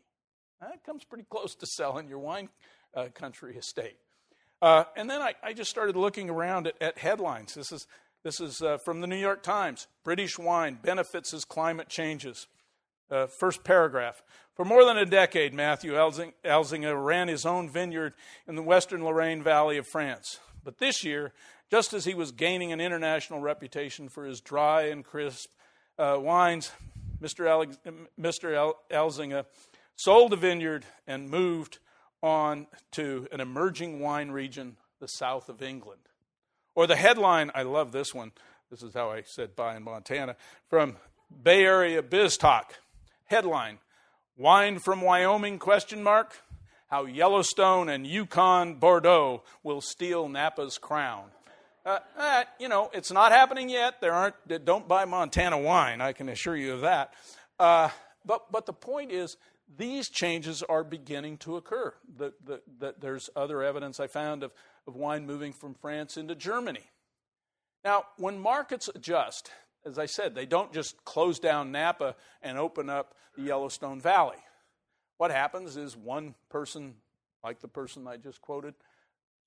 That 0.61 0.83
comes 0.85 1.05
pretty 1.05 1.25
close 1.29 1.55
to 1.55 1.65
selling 1.65 2.09
your 2.09 2.19
wine 2.19 2.49
uh, 2.93 3.07
country 3.13 3.55
estate. 3.55 3.97
Uh, 4.61 4.83
and 4.97 5.09
then 5.09 5.21
I, 5.21 5.35
I, 5.41 5.53
just 5.53 5.69
started 5.69 5.95
looking 5.95 6.29
around 6.29 6.67
at, 6.67 6.81
at 6.81 6.97
headlines. 6.97 7.53
This 7.53 7.71
is, 7.71 7.87
this 8.23 8.39
is 8.39 8.61
uh, 8.61 8.77
from 8.77 9.01
the 9.01 9.07
New 9.07 9.15
York 9.15 9.43
Times 9.43 9.87
British 10.03 10.37
wine 10.37 10.77
benefits 10.81 11.33
as 11.33 11.45
climate 11.45 11.89
changes. 11.89 12.47
Uh, 13.09 13.25
first 13.25 13.63
paragraph. 13.63 14.21
For 14.53 14.63
more 14.63 14.85
than 14.85 14.97
a 14.97 15.05
decade, 15.05 15.53
Matthew 15.53 15.93
Elzing, 15.93 16.33
Elzinga 16.45 17.03
ran 17.03 17.27
his 17.27 17.45
own 17.45 17.69
vineyard 17.69 18.13
in 18.47 18.55
the 18.55 18.61
western 18.61 19.01
Loire 19.01 19.35
Valley 19.41 19.77
of 19.77 19.87
France. 19.87 20.39
But 20.63 20.77
this 20.77 21.03
year, 21.03 21.33
just 21.71 21.93
as 21.93 22.05
he 22.05 22.13
was 22.13 22.31
gaining 22.31 22.71
an 22.71 22.81
international 22.81 23.39
reputation 23.39 24.09
for 24.09 24.25
his 24.25 24.41
dry 24.41 24.83
and 24.83 25.03
crisp 25.03 25.49
uh, 25.97 26.17
wines, 26.19 26.71
Mr. 27.21 27.47
Alex, 27.47 27.79
Mr. 28.19 28.53
El- 28.53 28.77
Elzinga 28.91 29.45
sold 29.95 30.31
the 30.31 30.35
vineyard 30.35 30.85
and 31.07 31.29
moved 31.29 31.79
on 32.21 32.67
to 32.91 33.27
an 33.31 33.39
emerging 33.39 33.99
wine 33.99 34.29
region, 34.29 34.77
the 34.99 35.07
south 35.07 35.49
of 35.49 35.61
England. 35.61 36.01
Or 36.79 36.87
the 36.87 36.95
headline, 36.95 37.51
I 37.53 37.63
love 37.63 37.91
this 37.91 38.13
one. 38.13 38.31
This 38.71 38.83
is 38.83 38.93
how 38.93 39.11
I 39.11 39.23
said 39.23 39.53
buy 39.53 39.75
in 39.75 39.83
Montana. 39.83 40.37
From 40.69 40.95
Bay 41.43 41.65
Area 41.65 42.01
Biz 42.01 42.37
Talk. 42.37 42.73
Headline, 43.25 43.79
Wine 44.37 44.79
from 44.79 45.01
Wyoming, 45.01 45.59
question 45.59 46.01
mark. 46.01 46.37
How 46.87 47.03
Yellowstone 47.03 47.89
and 47.89 48.07
Yukon 48.07 48.75
Bordeaux 48.75 49.43
will 49.61 49.81
steal 49.81 50.29
Napa's 50.29 50.77
crown. 50.77 51.25
Uh, 51.85 51.99
uh, 52.17 52.43
you 52.61 52.69
know, 52.69 52.89
it's 52.93 53.11
not 53.11 53.33
happening 53.33 53.67
yet. 53.67 53.99
There 53.99 54.13
aren't. 54.13 54.35
Don't 54.63 54.87
buy 54.87 55.03
Montana 55.03 55.57
wine. 55.57 55.99
I 55.99 56.13
can 56.13 56.29
assure 56.29 56.55
you 56.55 56.75
of 56.75 56.81
that. 56.81 57.13
Uh, 57.59 57.89
but 58.25 58.49
but 58.53 58.65
the 58.65 58.71
point 58.71 59.11
is, 59.11 59.35
these 59.77 60.09
changes 60.09 60.63
are 60.63 60.83
beginning 60.83 61.37
to 61.39 61.57
occur. 61.57 61.93
The, 62.17 62.33
the, 62.43 62.61
the, 62.79 62.95
there's 62.99 63.29
other 63.35 63.63
evidence 63.63 63.99
I 63.99 64.07
found 64.07 64.43
of, 64.43 64.51
of 64.89 64.97
wine 64.97 65.25
moving 65.25 65.53
from 65.53 65.75
France 65.75 66.17
into 66.17 66.35
Germany. 66.35 66.83
Now, 67.85 68.03
when 68.17 68.39
markets 68.39 68.89
adjust, 68.93 69.51
as 69.85 69.97
I 69.97 70.07
said, 70.07 70.35
they 70.35 70.45
don't 70.45 70.73
just 70.73 71.05
close 71.05 71.39
down 71.39 71.71
Napa 71.71 72.15
and 72.41 72.57
open 72.57 72.89
up 72.89 73.13
the 73.37 73.43
Yellowstone 73.43 74.01
Valley. 74.01 74.39
What 75.17 75.31
happens 75.31 75.77
is 75.77 75.95
one 75.95 76.33
person, 76.49 76.95
like 77.43 77.61
the 77.61 77.67
person 77.67 78.07
I 78.07 78.17
just 78.17 78.41
quoted, 78.41 78.73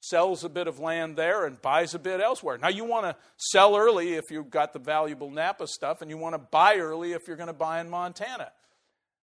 sells 0.00 0.44
a 0.44 0.48
bit 0.48 0.68
of 0.68 0.78
land 0.78 1.16
there 1.16 1.44
and 1.44 1.60
buys 1.60 1.94
a 1.94 1.98
bit 1.98 2.20
elsewhere. 2.20 2.56
Now, 2.56 2.68
you 2.68 2.84
want 2.84 3.06
to 3.06 3.16
sell 3.36 3.76
early 3.76 4.14
if 4.14 4.30
you've 4.30 4.50
got 4.50 4.72
the 4.72 4.78
valuable 4.78 5.30
Napa 5.30 5.66
stuff, 5.66 6.00
and 6.00 6.10
you 6.10 6.16
want 6.16 6.34
to 6.34 6.38
buy 6.38 6.76
early 6.76 7.12
if 7.12 7.26
you're 7.26 7.36
going 7.36 7.48
to 7.48 7.52
buy 7.52 7.80
in 7.80 7.90
Montana. 7.90 8.52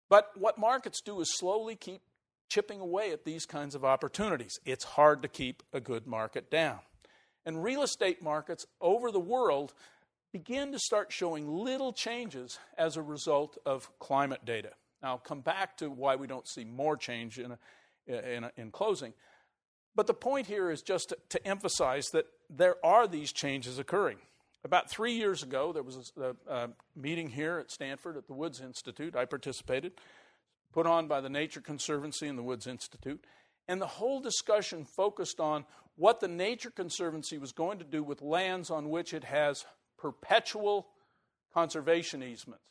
But 0.09 0.31
what 0.35 0.57
markets 0.57 1.01
do 1.01 1.19
is 1.21 1.37
slowly 1.37 1.75
keep 1.75 2.01
chipping 2.49 2.79
away 2.79 3.11
at 3.11 3.25
these 3.25 3.45
kinds 3.45 3.75
of 3.75 3.83
opportunities. 3.83 4.59
It's 4.65 4.83
hard 4.83 5.21
to 5.21 5.27
keep 5.27 5.63
a 5.73 5.79
good 5.79 6.07
market 6.07 6.49
down. 6.49 6.79
And 7.45 7.63
real 7.63 7.83
estate 7.83 8.21
markets 8.21 8.65
over 8.81 9.11
the 9.11 9.19
world 9.19 9.73
begin 10.33 10.71
to 10.71 10.79
start 10.79 11.11
showing 11.11 11.47
little 11.47 11.93
changes 11.93 12.59
as 12.77 12.97
a 12.97 13.01
result 13.01 13.57
of 13.65 13.89
climate 13.99 14.43
data. 14.45 14.71
Now, 15.01 15.11
I'll 15.11 15.17
come 15.17 15.41
back 15.41 15.77
to 15.77 15.89
why 15.89 16.15
we 16.15 16.27
don't 16.27 16.47
see 16.47 16.65
more 16.65 16.97
change 16.97 17.39
in, 17.39 17.51
a, 17.51 18.35
in, 18.35 18.43
a, 18.43 18.51
in 18.57 18.71
closing. 18.71 19.13
But 19.95 20.07
the 20.07 20.13
point 20.13 20.47
here 20.47 20.69
is 20.69 20.81
just 20.81 21.09
to, 21.09 21.17
to, 21.29 21.47
emphasize 21.47 22.09
that 22.13 22.25
there 22.49 22.75
are 22.85 23.07
these 23.07 23.31
changes 23.31 23.79
occurring. 23.79 24.17
About 24.63 24.89
three 24.89 25.13
years 25.13 25.43
ago, 25.43 25.71
there 25.71 25.83
was 25.83 26.11
a, 26.17 26.35
a, 26.47 26.69
meeting 26.95 27.29
here 27.29 27.57
at 27.59 27.71
Stanford 27.71 28.17
at 28.17 28.27
the 28.27 28.33
Woods 28.33 28.61
Institute. 28.61 29.15
I 29.15 29.25
participated, 29.25 29.93
put 30.77 30.85
on 30.85 31.07
by 31.07 31.19
the 31.19 31.29
Nature 31.29 31.59
Conservancy 31.59 32.27
and 32.27 32.37
the 32.37 32.43
Woods 32.43 32.67
Institute. 32.67 33.25
And 33.67 33.81
the 33.81 33.87
whole 33.87 34.19
discussion 34.21 34.85
focused 34.85 35.39
on 35.39 35.65
what 35.95 36.19
the 36.19 36.27
Nature 36.27 36.69
Conservancy 36.69 37.39
was 37.39 37.51
going 37.51 37.79
to 37.79 37.83
do 37.83 38.03
with 38.03 38.21
lands 38.21 38.69
on 38.69 38.91
which 38.91 39.11
it 39.11 39.23
has 39.23 39.65
perpetual 39.97 40.85
conservation 41.51 42.21
easements. 42.21 42.61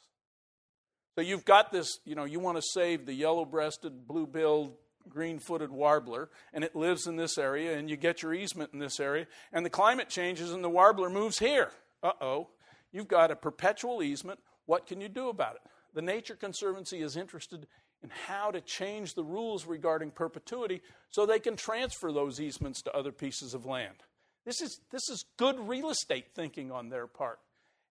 So 1.17 1.21
you've 1.23 1.45
got 1.45 1.73
this, 1.73 1.99
you 2.05 2.15
know, 2.15 2.23
you 2.23 2.39
want 2.39 2.59
to 2.59 2.63
save 2.75 3.07
the 3.07 3.13
yellow 3.13 3.45
breasted, 3.45 4.07
blue 4.07 4.29
billed 4.29 4.77
green 5.09 5.41
footed 5.41 5.73
warbler, 5.73 6.31
and 6.53 6.63
it 6.63 6.77
lives 6.77 7.09
in 7.09 7.17
this 7.17 7.37
area, 7.37 7.77
and 7.77 7.91
you 7.91 7.97
get 7.97 8.23
your 8.23 8.33
easement 8.33 8.73
in 8.73 8.79
this 8.79 9.01
area, 9.01 9.27
and 9.53 9.67
the 9.67 9.71
climate 9.71 10.09
changes 10.09 10.53
and 10.53 10.63
the 10.63 10.71
warbler 10.71 11.11
moves 11.11 11.41
here. 11.41 11.73
Uh 12.05 12.13
oh, 12.21 12.51
you've 12.93 13.09
got 13.09 13.33
a 13.33 13.37
perpetual 13.37 14.01
easement. 14.01 14.39
What 14.67 14.87
can 14.87 15.01
you 15.01 15.09
do 15.09 15.29
about 15.29 15.57
it? 15.57 15.63
The 15.93 16.03
Nature 16.03 16.37
Conservancy 16.37 17.01
is 17.01 17.17
interested 17.17 17.67
in 18.03 18.11
how 18.27 18.51
to 18.51 18.61
change 18.61 19.15
the 19.15 19.25
rules 19.25 19.67
regarding 19.67 20.11
perpetuity 20.11 20.83
so 21.11 21.25
they 21.25 21.39
can 21.39 21.57
transfer 21.57 22.13
those 22.13 22.41
easements 22.41 22.83
to 22.83 22.97
other 22.97 23.13
pieces 23.13 23.55
of 23.55 23.67
land. 23.67 23.97
This 24.45 24.61
is, 24.61 24.81
this 24.93 25.09
is 25.11 25.25
good 25.37 25.59
real 25.69 25.91
estate 25.91 26.27
thinking 26.35 26.71
on 26.71 26.89
their 26.89 27.07
part. 27.07 27.41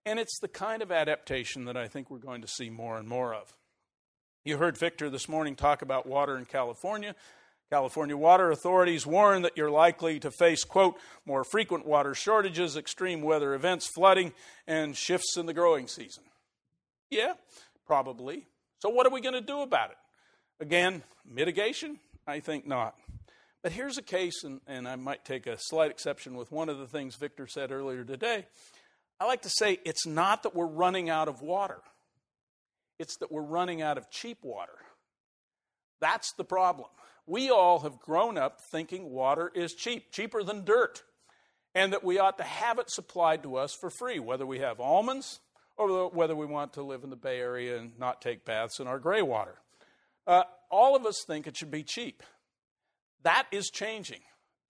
And 0.05 0.19
it's 0.19 0.39
the 0.39 0.47
kind 0.47 0.81
of 0.81 0.91
adaptation 0.91 1.65
that 1.65 1.75
I 1.75 1.87
think 1.87 2.09
we're 2.09 2.19
going 2.19 2.41
to 2.41 2.47
see 2.47 2.69
more 2.69 2.97
and 2.97 3.07
more 3.07 3.33
of. 3.33 3.57
You 4.43 4.57
heard 4.57 4.77
Victor 4.77 5.09
this 5.09 5.27
morning 5.27 5.55
talk 5.55 5.81
about 5.81 6.05
water 6.05 6.37
in 6.37 6.45
California. 6.45 7.15
California 7.71 8.15
water 8.15 8.51
authorities 8.51 9.07
warn 9.07 9.41
that 9.41 9.57
you're 9.57 9.71
likely 9.71 10.19
to 10.19 10.29
face, 10.29 10.63
quote, 10.63 10.97
more 11.25 11.43
frequent 11.43 11.85
water 11.85 12.13
shortages, 12.13 12.77
extreme 12.77 13.21
weather 13.21 13.55
events, 13.55 13.87
flooding, 13.87 14.33
and 14.67 14.95
shifts 14.95 15.35
in 15.35 15.47
the 15.47 15.53
growing 15.53 15.87
season. 15.87 16.23
Yeah, 17.09 17.33
probably. 17.87 18.45
So, 18.79 18.89
what 18.89 19.05
are 19.05 19.11
we 19.11 19.21
going 19.21 19.33
to 19.33 19.41
do 19.41 19.61
about 19.61 19.91
it? 19.91 19.97
Again, 20.59 21.03
mitigation? 21.29 21.99
I 22.27 22.39
think 22.39 22.65
not. 22.65 22.95
But 23.63 23.71
here's 23.71 23.97
a 23.97 24.03
case, 24.03 24.43
and, 24.43 24.61
and 24.67 24.87
I 24.87 24.95
might 24.95 25.25
take 25.25 25.47
a 25.47 25.57
slight 25.59 25.91
exception 25.91 26.35
with 26.35 26.51
one 26.51 26.69
of 26.69 26.77
the 26.77 26.87
things 26.87 27.15
Victor 27.15 27.47
said 27.47 27.71
earlier 27.71 28.03
today. 28.03 28.45
I 29.19 29.25
like 29.25 29.41
to 29.43 29.49
say 29.49 29.79
it's 29.85 30.05
not 30.05 30.43
that 30.43 30.55
we're 30.55 30.67
running 30.67 31.09
out 31.09 31.27
of 31.27 31.41
water. 31.41 31.79
It's 32.99 33.17
that 33.17 33.31
we're 33.31 33.41
running 33.41 33.81
out 33.81 33.97
of 33.97 34.09
cheap 34.09 34.39
water. 34.43 34.77
That's 35.99 36.33
the 36.33 36.43
problem. 36.43 36.89
We 37.25 37.49
all 37.49 37.79
have 37.79 37.99
grown 37.99 38.37
up 38.37 38.59
thinking 38.71 39.09
water 39.09 39.51
is 39.53 39.73
cheap, 39.73 40.11
cheaper 40.11 40.43
than 40.43 40.63
dirt, 40.63 41.03
and 41.73 41.91
that 41.93 42.03
we 42.03 42.19
ought 42.19 42.37
to 42.37 42.43
have 42.43 42.77
it 42.77 42.91
supplied 42.91 43.43
to 43.43 43.55
us 43.55 43.73
for 43.73 43.89
free, 43.89 44.19
whether 44.19 44.45
we 44.45 44.59
have 44.59 44.79
almonds 44.79 45.39
or 45.77 46.09
whether 46.09 46.35
we 46.35 46.45
want 46.45 46.73
to 46.73 46.83
live 46.83 47.03
in 47.03 47.09
the 47.09 47.15
Bay 47.15 47.39
Area 47.39 47.77
and 47.77 47.97
not 47.99 48.21
take 48.21 48.45
baths 48.45 48.79
in 48.79 48.87
our 48.87 48.99
gray 48.99 49.21
water. 49.21 49.55
Uh, 50.25 50.43
all 50.71 50.95
of 50.95 51.05
us 51.05 51.23
think 51.25 51.47
it 51.47 51.57
should 51.57 51.71
be 51.71 51.83
cheap. 51.83 52.23
That 53.23 53.47
is 53.51 53.69
changing. 53.69 54.21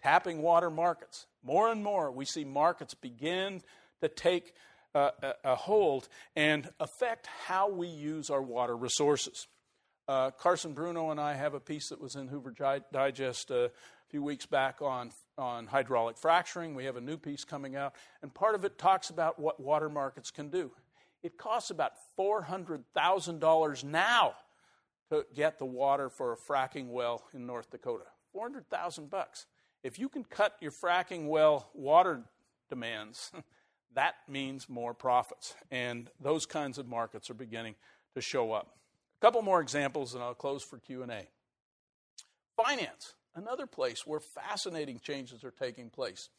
Tapping 0.03 0.41
water 0.41 0.69
markets. 0.69 1.27
More 1.43 1.69
and 1.69 1.83
more, 1.83 2.11
we 2.11 2.25
see 2.25 2.43
markets 2.43 2.93
begin 2.93 3.61
to 4.01 4.07
take 4.07 4.53
a, 4.93 5.11
a, 5.43 5.55
hold 5.55 6.07
and 6.35 6.69
affect 6.79 7.27
how 7.47 7.69
we 7.69 7.87
use 7.87 8.29
our 8.29 8.41
water 8.41 8.75
resources. 8.75 9.47
Uh, 10.07 10.31
Carson 10.31 10.73
Bruno 10.73 11.11
and 11.11 11.19
I 11.19 11.33
have 11.33 11.53
a 11.53 11.59
piece 11.59 11.89
that 11.89 11.99
was 11.99 12.15
in 12.15 12.27
Hoover 12.27 12.53
Digest 12.93 13.51
a 13.51 13.71
few 14.09 14.23
weeks 14.23 14.45
back 14.45 14.81
on, 14.81 15.11
on 15.37 15.67
hydraulic 15.67 16.17
fracturing. 16.17 16.75
We 16.75 16.85
have 16.85 16.95
a 16.95 17.01
new 17.01 17.17
piece 17.17 17.43
coming 17.43 17.75
out, 17.75 17.95
and 18.21 18.33
part 18.33 18.55
of 18.55 18.63
it 18.63 18.77
talks 18.77 19.09
about 19.09 19.39
what 19.39 19.59
water 19.59 19.89
markets 19.89 20.31
can 20.31 20.49
do. 20.49 20.71
It 21.25 21.39
costs 21.39 21.71
about 21.71 21.93
$400,000 22.19 23.83
now 23.83 24.35
to 25.09 25.25
get 25.33 25.57
the 25.57 25.65
water 25.65 26.07
for 26.07 26.33
a 26.33 26.37
fracking 26.37 26.89
well 26.89 27.23
in 27.33 27.47
North 27.47 27.71
Dakota. 27.71 28.03
400,000 28.31 29.09
bucks. 29.09 29.47
If 29.81 29.97
you 29.97 30.07
can 30.07 30.23
cut 30.23 30.55
your 30.61 30.69
fracking 30.69 31.27
well 31.27 31.71
water 31.73 32.21
demands 32.69 33.31
that 33.95 34.17
means 34.27 34.69
more 34.69 34.93
profits. 34.93 35.55
And 35.71 36.11
those 36.21 36.45
kinds 36.45 36.77
of 36.77 36.87
markets 36.87 37.31
are 37.31 37.35
beginning 37.35 37.73
to 38.13 38.21
show 38.21 38.51
up. 38.51 38.77
A 39.17 39.21
couple 39.25 39.41
more 39.41 39.61
examples, 39.61 40.13
and 40.13 40.21
I'll 40.21 40.35
close 40.35 40.61
for 40.61 40.77
Q&A. 40.77 41.27
Finance, 42.55 43.15
another 43.33 43.65
place 43.65 44.05
where 44.05 44.19
fascinating 44.19 44.99
changes 44.99 45.43
are 45.43 45.49
taking 45.49 45.89
place. 45.89 46.29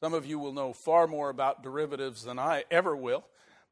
Some 0.00 0.12
of 0.12 0.26
you 0.26 0.38
will 0.38 0.52
know 0.52 0.74
far 0.74 1.06
more 1.06 1.30
about 1.30 1.62
derivatives 1.62 2.24
than 2.24 2.38
I 2.38 2.64
ever 2.70 2.94
will, 2.94 3.24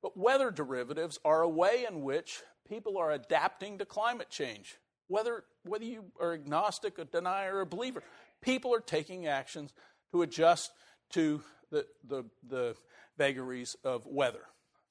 but 0.03 0.17
weather 0.17 0.51
derivatives 0.51 1.19
are 1.25 1.43
a 1.43 1.49
way 1.49 1.87
in 1.89 2.03
which 2.03 2.43
people 2.69 2.99
are 2.99 3.13
adapting 3.13 3.79
to 3.79 3.85
climate 3.85 4.31
change. 4.31 4.77
Whether, 5.09 5.45
whether 5.65 5.85
you 5.85 6.07
are 6.21 6.33
agnostic, 6.33 6.99
a 6.99 7.05
denier, 7.05 7.57
or 7.57 7.61
a 7.61 7.67
believer, 7.67 8.03
people 8.41 8.75
are 8.75 8.81
taking 8.81 9.27
actions 9.27 9.73
to 10.11 10.23
adjust 10.23 10.71
to 11.11 11.43
the, 11.71 11.87
the, 12.07 12.25
the 12.47 12.77
vagaries 13.17 13.77
of 13.85 14.07
weather. 14.07 14.43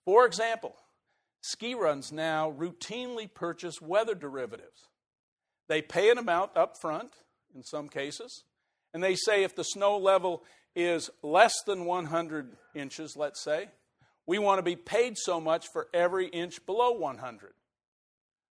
For 0.05 0.25
example, 0.25 0.75
ski 1.41 1.73
runs 1.73 2.11
now 2.11 2.51
routinely 2.51 3.31
purchase 3.33 3.81
weather 3.81 4.15
derivatives. 4.15 4.87
They 5.67 5.81
pay 5.81 6.09
an 6.09 6.17
amount 6.17 6.55
up 6.55 6.75
front 6.79 7.13
in 7.55 7.63
some 7.63 7.89
cases, 7.89 8.43
and 8.93 9.03
they 9.03 9.15
say 9.15 9.43
if 9.43 9.55
the 9.55 9.63
snow 9.63 9.97
level 9.97 10.43
is 10.75 11.09
less 11.21 11.53
than 11.65 11.85
100 11.85 12.55
inches, 12.75 13.15
let's 13.17 13.43
say, 13.43 13.69
we 14.31 14.39
want 14.39 14.59
to 14.59 14.63
be 14.63 14.77
paid 14.77 15.17
so 15.17 15.41
much 15.41 15.67
for 15.67 15.89
every 15.93 16.27
inch 16.27 16.65
below 16.65 16.93
100. 16.93 17.51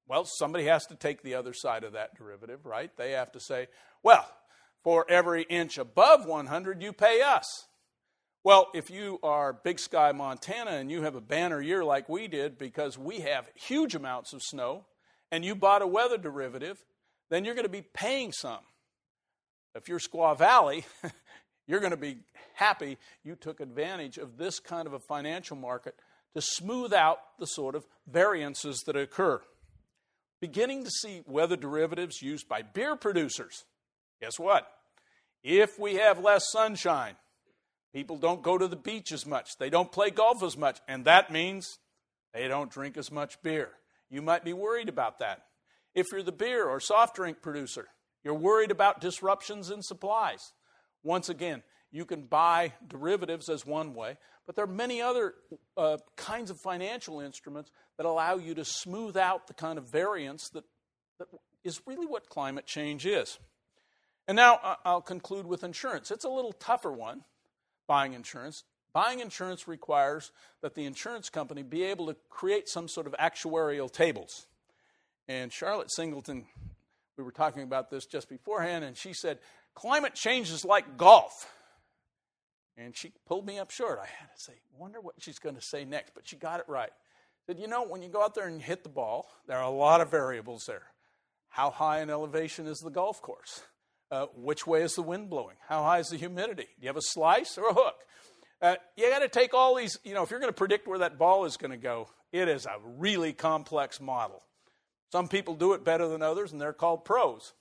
Well, 0.08 0.24
somebody 0.24 0.64
has 0.64 0.86
to 0.86 0.94
take 0.94 1.20
the 1.20 1.34
other 1.34 1.52
side 1.52 1.84
of 1.84 1.92
that 1.92 2.16
derivative, 2.16 2.64
right? 2.64 2.90
They 2.96 3.10
have 3.10 3.30
to 3.32 3.40
say, 3.40 3.66
well, 4.02 4.26
for 4.82 5.04
every 5.06 5.42
inch 5.42 5.76
above 5.76 6.24
100, 6.24 6.82
you 6.82 6.94
pay 6.94 7.20
us. 7.20 7.44
Well, 8.42 8.68
if 8.72 8.88
you 8.88 9.18
are 9.22 9.52
Big 9.52 9.78
Sky, 9.78 10.12
Montana, 10.12 10.70
and 10.70 10.90
you 10.90 11.02
have 11.02 11.14
a 11.14 11.20
banner 11.20 11.60
year 11.60 11.84
like 11.84 12.08
we 12.08 12.26
did 12.26 12.56
because 12.56 12.96
we 12.96 13.20
have 13.20 13.50
huge 13.54 13.94
amounts 13.94 14.32
of 14.32 14.40
snow, 14.42 14.86
and 15.30 15.44
you 15.44 15.54
bought 15.54 15.82
a 15.82 15.86
weather 15.86 16.16
derivative, 16.16 16.78
then 17.28 17.44
you're 17.44 17.54
going 17.54 17.66
to 17.66 17.68
be 17.68 17.84
paying 17.92 18.32
some. 18.32 18.64
If 19.74 19.90
you're 19.90 19.98
Squaw 19.98 20.38
Valley, 20.38 20.86
you're 21.66 21.80
going 21.80 21.90
to 21.90 21.96
be 21.96 22.18
happy 22.54 22.98
you 23.24 23.36
took 23.36 23.60
advantage 23.60 24.18
of 24.18 24.38
this 24.38 24.58
kind 24.60 24.86
of 24.86 24.92
a 24.92 25.00
financial 25.00 25.56
market 25.56 25.94
to 26.34 26.40
smooth 26.40 26.92
out 26.92 27.18
the 27.38 27.46
sort 27.46 27.74
of 27.74 27.86
variances 28.06 28.82
that 28.86 28.96
occur. 28.96 29.40
Beginning 30.40 30.84
to 30.84 30.90
see 30.90 31.22
weather 31.26 31.56
derivatives 31.56 32.20
used 32.20 32.48
by 32.48 32.62
beer 32.62 32.94
producers. 32.96 33.64
Guess 34.20 34.38
what? 34.38 34.70
If 35.42 35.78
we 35.78 35.94
have 35.94 36.18
less 36.18 36.44
sunshine, 36.50 37.16
People 37.96 38.18
don't 38.18 38.42
go 38.42 38.58
to 38.58 38.68
the 38.68 38.76
beach 38.76 39.10
as 39.10 39.24
much. 39.24 39.56
They 39.56 39.70
don't 39.70 39.90
play 39.90 40.10
golf 40.10 40.42
as 40.42 40.54
much. 40.54 40.80
And 40.86 41.06
that 41.06 41.32
means 41.32 41.78
they 42.34 42.46
don't 42.46 42.70
drink 42.70 42.98
as 42.98 43.10
much 43.10 43.40
beer. 43.42 43.70
You 44.10 44.20
might 44.20 44.44
be 44.44 44.52
worried 44.52 44.90
about 44.90 45.18
that. 45.20 45.44
If 45.94 46.04
you're 46.12 46.22
the 46.22 46.30
beer 46.30 46.66
or 46.66 46.78
soft 46.78 47.16
drink 47.16 47.40
producer, 47.40 47.88
you're 48.22 48.34
worried 48.34 48.70
about 48.70 49.00
disruptions 49.00 49.70
in 49.70 49.80
supplies. 49.80 50.52
Once 51.06 51.28
again, 51.28 51.62
you 51.92 52.04
can 52.04 52.22
buy 52.22 52.72
derivatives 52.88 53.48
as 53.48 53.64
one 53.64 53.94
way, 53.94 54.18
but 54.44 54.56
there 54.56 54.64
are 54.64 54.68
many 54.68 55.00
other 55.00 55.34
uh, 55.76 55.96
kinds 56.16 56.50
of 56.50 56.58
financial 56.58 57.20
instruments 57.20 57.70
that 57.96 58.04
allow 58.04 58.36
you 58.36 58.54
to 58.54 58.64
smooth 58.64 59.16
out 59.16 59.46
the 59.46 59.54
kind 59.54 59.78
of 59.78 59.88
variance 59.88 60.48
that, 60.48 60.64
that 61.20 61.28
is 61.62 61.80
really 61.86 62.06
what 62.06 62.28
climate 62.28 62.66
change 62.66 63.06
is. 63.06 63.38
And 64.26 64.34
now 64.34 64.78
I'll 64.84 65.00
conclude 65.00 65.46
with 65.46 65.62
insurance. 65.62 66.10
It's 66.10 66.24
a 66.24 66.28
little 66.28 66.52
tougher 66.52 66.90
one 66.90 67.22
buying 67.86 68.12
insurance. 68.12 68.64
Buying 68.92 69.20
insurance 69.20 69.68
requires 69.68 70.32
that 70.60 70.74
the 70.74 70.86
insurance 70.86 71.30
company 71.30 71.62
be 71.62 71.84
able 71.84 72.06
to 72.08 72.16
create 72.28 72.68
some 72.68 72.88
sort 72.88 73.06
of 73.06 73.12
actuarial 73.12 73.92
tables. 73.92 74.48
And 75.28 75.52
Charlotte 75.52 75.92
Singleton 75.92 76.46
we 77.16 77.24
were 77.24 77.32
talking 77.32 77.62
about 77.62 77.90
this 77.90 78.04
just 78.06 78.28
beforehand, 78.28 78.84
and 78.84 78.96
she 78.96 79.12
said, 79.12 79.38
Climate 79.76 80.14
change 80.14 80.50
is 80.50 80.64
like 80.64 80.96
golf. 80.96 81.48
And 82.78 82.96
she 82.96 83.12
pulled 83.26 83.46
me 83.46 83.58
up 83.58 83.70
short. 83.70 83.98
I 84.02 84.06
had 84.06 84.34
to 84.34 84.42
say, 84.42 84.54
wonder 84.76 85.00
what 85.00 85.14
she's 85.18 85.38
going 85.38 85.54
to 85.54 85.62
say 85.62 85.84
next, 85.84 86.14
but 86.14 86.26
she 86.26 86.36
got 86.36 86.60
it 86.60 86.66
right. 86.66 86.90
Said, 87.46 87.58
you 87.60 87.68
know, 87.68 87.84
when 87.84 88.02
you 88.02 88.08
go 88.08 88.22
out 88.22 88.34
there 88.34 88.48
and 88.48 88.60
hit 88.60 88.82
the 88.82 88.88
ball, 88.88 89.28
there 89.46 89.58
are 89.58 89.64
a 89.64 89.70
lot 89.70 90.00
of 90.00 90.10
variables 90.10 90.64
there. 90.66 90.82
How 91.48 91.70
high 91.70 92.00
in 92.00 92.10
elevation 92.10 92.66
is 92.66 92.78
the 92.78 92.90
golf 92.90 93.22
course? 93.22 93.62
Uh, 94.10 94.26
which 94.34 94.66
way 94.66 94.82
is 94.82 94.94
the 94.94 95.02
wind 95.02 95.30
blowing? 95.30 95.56
How 95.68 95.82
high 95.82 95.98
is 95.98 96.08
the 96.08 96.16
humidity? 96.16 96.66
Do 96.78 96.82
you 96.82 96.88
have 96.88 96.96
a 96.96 97.02
slice 97.02 97.58
or 97.58 97.68
a 97.68 97.74
hook? 97.74 97.96
Uh, 98.60 98.76
you 98.96 99.10
got 99.10 99.18
to 99.20 99.28
take 99.28 99.52
all 99.52 99.74
these, 99.74 99.98
you 100.04 100.14
know, 100.14 100.22
if 100.22 100.30
you're 100.30 100.40
going 100.40 100.52
to 100.52 100.56
predict 100.56 100.88
where 100.88 101.00
that 101.00 101.18
ball 101.18 101.44
is 101.44 101.56
going 101.56 101.70
to 101.70 101.76
go, 101.76 102.08
it 102.32 102.48
is 102.48 102.64
a 102.66 102.78
really 102.98 103.32
complex 103.32 104.00
model. 104.00 104.42
Some 105.12 105.28
people 105.28 105.54
do 105.54 105.74
it 105.74 105.84
better 105.84 106.08
than 106.08 106.22
others, 106.22 106.52
and 106.52 106.60
they're 106.60 106.72
called 106.72 107.04
pros. 107.04 107.52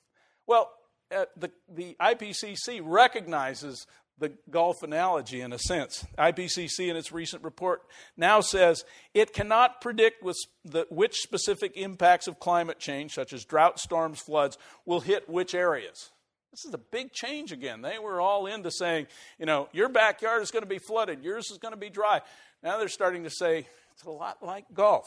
Well, 0.47 0.71
the, 1.09 1.51
the 1.69 1.95
IPCC 1.99 2.81
recognizes 2.83 3.85
the 4.17 4.31
golf 4.49 4.81
analogy 4.81 5.41
in 5.41 5.51
a 5.51 5.59
sense. 5.59 6.05
IPCC, 6.17 6.89
in 6.89 6.95
its 6.95 7.11
recent 7.11 7.43
report, 7.43 7.81
now 8.15 8.39
says 8.39 8.85
it 9.13 9.33
cannot 9.33 9.81
predict 9.81 10.23
the, 10.63 10.87
which 10.89 11.15
specific 11.17 11.75
impacts 11.75 12.27
of 12.27 12.39
climate 12.39 12.79
change, 12.79 13.13
such 13.13 13.33
as 13.33 13.43
drought, 13.43 13.79
storms, 13.79 14.21
floods, 14.21 14.57
will 14.85 15.01
hit 15.01 15.29
which 15.29 15.53
areas. 15.53 16.11
This 16.51 16.63
is 16.63 16.73
a 16.73 16.77
big 16.79 17.11
change 17.11 17.51
again. 17.51 17.81
They 17.81 17.99
were 17.99 18.21
all 18.21 18.45
into 18.45 18.71
saying, 18.71 19.07
you 19.37 19.45
know, 19.45 19.67
your 19.73 19.89
backyard 19.89 20.41
is 20.41 20.51
going 20.51 20.63
to 20.63 20.69
be 20.69 20.79
flooded, 20.79 21.21
yours 21.21 21.51
is 21.51 21.57
going 21.57 21.73
to 21.73 21.79
be 21.79 21.89
dry. 21.89 22.21
Now 22.63 22.77
they're 22.77 22.87
starting 22.87 23.23
to 23.25 23.29
say 23.29 23.67
it's 23.93 24.03
a 24.03 24.09
lot 24.09 24.41
like 24.41 24.65
golf. 24.73 25.05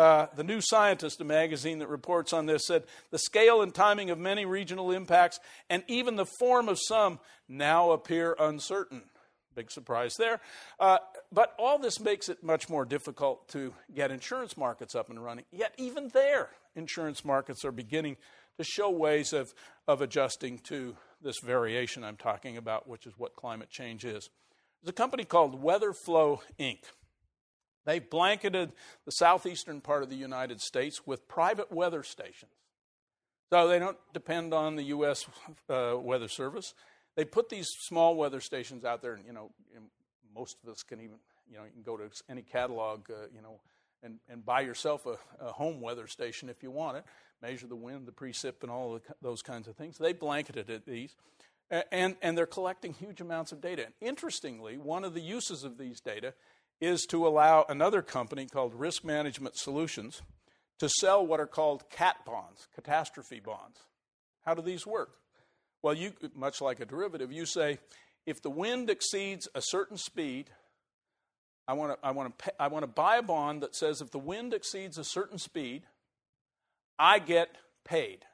Uh, 0.00 0.28
the 0.34 0.42
New 0.42 0.62
Scientist, 0.62 1.20
a 1.20 1.24
magazine 1.24 1.80
that 1.80 1.88
reports 1.90 2.32
on 2.32 2.46
this, 2.46 2.62
said 2.66 2.84
the 3.10 3.18
scale 3.18 3.60
and 3.60 3.74
timing 3.74 4.08
of 4.08 4.18
many 4.18 4.46
regional 4.46 4.90
impacts 4.90 5.38
and 5.68 5.84
even 5.88 6.16
the 6.16 6.24
form 6.24 6.70
of 6.70 6.78
some 6.80 7.18
now 7.50 7.90
appear 7.90 8.34
uncertain. 8.40 9.02
Big 9.54 9.70
surprise 9.70 10.14
there. 10.16 10.40
Uh, 10.78 10.96
but 11.30 11.54
all 11.58 11.78
this 11.78 12.00
makes 12.00 12.30
it 12.30 12.42
much 12.42 12.66
more 12.70 12.86
difficult 12.86 13.46
to 13.48 13.74
get 13.94 14.10
insurance 14.10 14.56
markets 14.56 14.94
up 14.94 15.10
and 15.10 15.22
running. 15.22 15.44
Yet, 15.52 15.74
even 15.76 16.08
there, 16.14 16.48
insurance 16.74 17.22
markets 17.22 17.62
are 17.62 17.72
beginning 17.72 18.16
to 18.56 18.64
show 18.64 18.88
ways 18.88 19.34
of, 19.34 19.52
of 19.86 20.00
adjusting 20.00 20.60
to 20.60 20.96
this 21.20 21.40
variation 21.44 22.04
I'm 22.04 22.16
talking 22.16 22.56
about, 22.56 22.88
which 22.88 23.06
is 23.06 23.12
what 23.18 23.36
climate 23.36 23.68
change 23.68 24.06
is. 24.06 24.30
There's 24.80 24.92
a 24.92 24.94
company 24.94 25.24
called 25.24 25.62
Weatherflow 25.62 26.40
Inc. 26.58 26.78
They've 27.90 28.08
blanketed 28.08 28.70
the 29.04 29.10
southeastern 29.10 29.80
part 29.80 30.04
of 30.04 30.10
the 30.10 30.14
United 30.14 30.60
States 30.60 31.08
with 31.08 31.26
private 31.26 31.72
weather 31.72 32.04
stations. 32.04 32.52
So 33.52 33.66
they 33.66 33.80
don't 33.80 33.96
depend 34.14 34.54
on 34.54 34.76
the 34.76 34.84
U.S. 34.84 35.26
Uh, 35.68 35.96
Weather 35.98 36.28
Service. 36.28 36.74
They 37.16 37.24
put 37.24 37.48
these 37.48 37.66
small 37.80 38.14
weather 38.14 38.40
stations 38.40 38.84
out 38.84 39.02
there, 39.02 39.14
and 39.14 39.26
you 39.26 39.32
know, 39.32 39.50
most 40.32 40.58
of 40.62 40.70
us 40.70 40.84
can 40.84 41.00
even, 41.00 41.16
you 41.50 41.56
know, 41.56 41.64
you 41.64 41.72
can 41.72 41.82
go 41.82 41.96
to 41.96 42.08
any 42.28 42.42
catalog, 42.42 43.10
uh, 43.10 43.26
you 43.34 43.42
know, 43.42 43.60
and, 44.04 44.20
and 44.28 44.46
buy 44.46 44.60
yourself 44.60 45.04
a, 45.06 45.18
a, 45.44 45.50
home 45.50 45.80
weather 45.80 46.06
station 46.06 46.48
if 46.48 46.62
you 46.62 46.70
want 46.70 46.96
it. 46.96 47.04
Measure 47.42 47.66
the 47.66 47.74
wind, 47.74 48.06
the 48.06 48.12
precip, 48.12 48.62
and 48.62 48.70
all 48.70 49.00
those 49.20 49.42
kinds 49.42 49.66
of 49.66 49.74
things. 49.74 49.98
They 49.98 50.12
blanketed 50.12 50.82
these, 50.86 51.16
and 51.90 52.14
and 52.22 52.38
they're 52.38 52.46
collecting 52.46 52.92
huge 52.92 53.20
amounts 53.20 53.50
of 53.50 53.60
data. 53.60 53.86
And 53.86 53.94
interestingly, 54.00 54.78
one 54.78 55.02
of 55.02 55.12
the 55.12 55.20
uses 55.20 55.64
of 55.64 55.76
these 55.76 56.00
data 56.00 56.34
is 56.80 57.04
to 57.06 57.26
allow 57.26 57.64
another 57.68 58.02
company 58.02 58.46
called 58.46 58.74
Risk 58.74 59.04
Management 59.04 59.56
Solutions 59.56 60.22
to 60.78 60.88
sell 60.88 61.24
what 61.24 61.40
are 61.40 61.46
called 61.46 61.90
CAT 61.90 62.16
bonds, 62.24 62.68
catastrophe 62.74 63.40
bonds. 63.40 63.78
How 64.44 64.54
do 64.54 64.62
these 64.62 64.86
work? 64.86 65.10
Well, 65.82 65.94
you 65.94 66.12
much 66.34 66.60
like 66.60 66.80
a 66.80 66.86
derivative, 66.86 67.32
you 67.32 67.46
say 67.46 67.78
if 68.26 68.42
the 68.42 68.50
wind 68.50 68.90
exceeds 68.90 69.48
a 69.54 69.62
certain 69.62 69.96
speed, 69.96 70.50
I 71.68 71.74
want 71.74 71.92
to 71.92 72.06
I 72.06 72.10
want 72.10 72.38
to 72.38 72.62
I 72.62 72.68
want 72.68 72.82
to 72.82 72.88
buy 72.88 73.16
a 73.16 73.22
bond 73.22 73.62
that 73.62 73.74
says 73.76 74.00
if 74.00 74.10
the 74.10 74.18
wind 74.18 74.52
exceeds 74.54 74.98
a 74.98 75.04
certain 75.04 75.38
speed, 75.38 75.82
I 76.98 77.18
get 77.18 77.56
paid. 77.84 78.24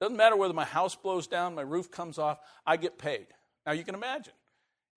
Doesn't 0.00 0.16
matter 0.16 0.36
whether 0.36 0.54
my 0.54 0.64
house 0.64 0.94
blows 0.94 1.26
down, 1.26 1.54
my 1.54 1.62
roof 1.62 1.90
comes 1.90 2.18
off, 2.18 2.38
I 2.64 2.76
get 2.76 2.98
paid. 2.98 3.26
Now 3.66 3.72
you 3.72 3.84
can 3.84 3.94
imagine 3.94 4.34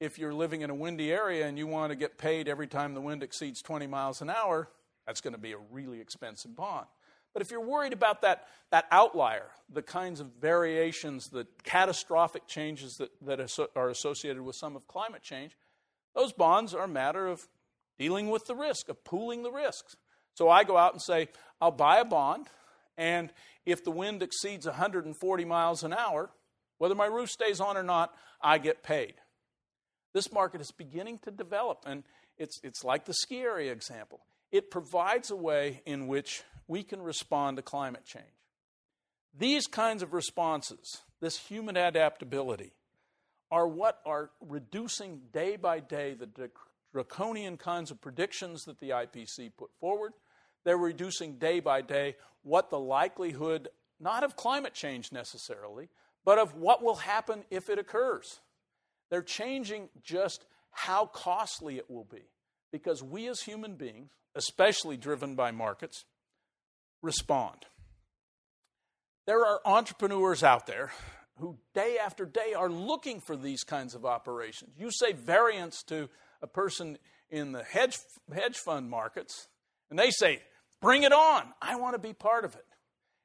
if 0.02 0.18
you're 0.18 0.34
living 0.34 0.62
in 0.62 0.72
a 0.72 0.76
windy 0.76 1.14
area 1.14 1.48
and 1.48 1.60
you 1.60 1.68
want 1.68 1.92
to 1.92 1.96
get 1.96 2.18
paid 2.18 2.48
every 2.48 2.66
time 2.66 2.96
the 2.96 3.00
wind 3.00 3.22
exceeds 3.22 3.62
20 3.62 3.86
miles 3.86 4.20
an 4.22 4.32
hour, 4.32 4.68
that's 5.06 5.22
going 5.22 5.34
to 5.34 5.40
be 5.40 5.54
a 5.54 5.60
really 5.72 6.02
expensive 6.02 6.56
bond. 6.56 6.88
But 7.34 7.44
if 7.44 7.52
you're 7.52 7.62
worried 7.62 7.94
about 7.94 8.24
that, 8.24 8.48
that 8.72 8.86
outlier, 8.92 9.46
the 9.72 9.84
kinds 9.84 10.20
of 10.20 10.32
variations, 10.42 11.30
the 11.30 11.46
catastrophic 11.64 12.48
changes 12.48 12.98
that, 12.98 13.12
that 13.22 13.70
are 13.76 13.90
associated 13.90 14.42
with 14.42 14.56
some 14.56 14.76
of 14.76 14.88
climate 14.88 15.22
change, 15.22 15.56
those 16.16 16.34
bonds 16.34 16.74
are 16.74 16.86
a 16.86 16.90
matter 16.90 17.28
of 17.28 17.48
dealing 18.00 18.32
with 18.32 18.48
the 18.48 18.56
risk, 18.56 18.90
of 18.90 19.04
pooling 19.04 19.44
the 19.44 19.52
risks. 19.52 19.96
So 20.34 20.50
I 20.50 20.64
go 20.64 20.78
out 20.78 20.94
and 20.94 21.02
say, 21.02 21.30
I'll 21.62 21.72
buy 21.72 22.00
a 22.00 22.06
bond, 22.06 22.48
and 22.98 23.32
if 23.68 23.84
the 23.84 23.92
wind 23.92 24.24
exceeds 24.24 24.66
140 24.66 25.46
miles 25.46 25.84
an 25.84 25.94
hour, 25.94 26.32
whether 26.80 26.96
my 26.96 27.06
roof 27.06 27.30
stays 27.30 27.60
on 27.60 27.78
or 27.78 27.84
not, 27.84 28.16
I 28.42 28.58
get 28.58 28.82
paid. 28.82 29.14
This 30.14 30.32
market 30.32 30.62
is 30.62 30.72
beginning 30.72 31.20
to 31.20 31.32
develop, 31.32 31.84
and 31.86 32.04
it's, 32.38 32.60
it's 32.64 32.84
like 32.84 33.06
the 33.06 33.14
ski 33.14 33.42
area 33.42 33.72
example. 33.72 34.22
It 34.52 34.70
provides 34.70 35.32
a 35.32 35.36
way 35.36 35.82
in 35.86 36.08
which 36.08 36.44
we 36.68 36.84
can 36.84 37.02
respond 37.02 37.58
to 37.58 37.64
climate 37.64 38.06
change. 38.06 38.26
These 39.38 39.68
kinds 39.68 40.04
of 40.04 40.14
responses, 40.14 40.98
this 41.22 41.38
human 41.38 41.78
adaptability, 41.78 42.74
are 43.50 43.68
what 43.68 44.00
are 44.06 44.32
reducing 44.42 45.22
day 45.32 45.56
by 45.56 45.80
day 45.80 46.14
the 46.14 46.50
draconian 46.92 47.58
kinds 47.58 47.92
of 47.92 48.02
predictions 48.02 48.66
that 48.66 48.80
the 48.80 48.90
IPC 48.90 49.52
put 49.58 49.70
forward. 49.80 50.14
They're 50.64 50.78
reducing 50.78 51.38
day 51.38 51.60
by 51.60 51.82
day 51.82 52.16
what 52.44 52.70
the 52.70 52.80
likelihood, 52.80 53.70
not 54.00 54.24
of 54.24 54.36
climate 54.36 54.74
change 54.74 55.12
necessarily, 55.12 55.90
but 56.26 56.38
of 56.38 56.56
what 56.56 56.84
will 56.84 56.96
happen 56.96 57.44
if 57.50 57.70
it 57.70 57.80
occurs. 57.80 58.40
They're 59.12 59.22
changing 59.22 59.90
just 60.02 60.46
how 60.72 61.06
costly 61.06 61.78
it 61.78 61.92
will 61.92 62.06
be 62.06 62.24
because 62.72 63.04
we 63.04 63.28
as 63.28 63.42
human 63.42 63.76
beings, 63.76 64.10
especially 64.34 64.98
driven 64.98 65.36
by 65.36 65.52
markets, 65.52 66.06
respond. 67.04 67.66
There 69.28 69.46
are 69.46 69.60
entrepreneurs 69.66 70.44
out 70.44 70.66
there 70.66 70.92
who 71.38 71.58
day 71.76 71.98
after 72.04 72.26
day 72.26 72.54
are 72.56 72.70
looking 72.70 73.20
for 73.20 73.36
these 73.36 73.64
kinds 73.64 73.96
of 73.96 74.06
operations. 74.06 74.72
You 74.78 74.90
say 74.92 75.12
variance 75.12 75.84
to 75.84 76.10
a 76.42 76.48
person 76.48 76.98
in 77.30 77.52
the 77.52 77.64
hedge, 77.64 77.98
hedge 78.34 78.58
fund 78.58 78.90
markets, 78.90 79.48
and 79.90 80.00
they 80.00 80.12
say, 80.12 80.42
Bring 80.82 81.04
it 81.04 81.14
on. 81.14 81.44
I 81.62 81.76
want 81.76 81.94
to 81.94 82.00
be 82.00 82.14
part 82.14 82.44
of 82.44 82.56
it. 82.56 82.66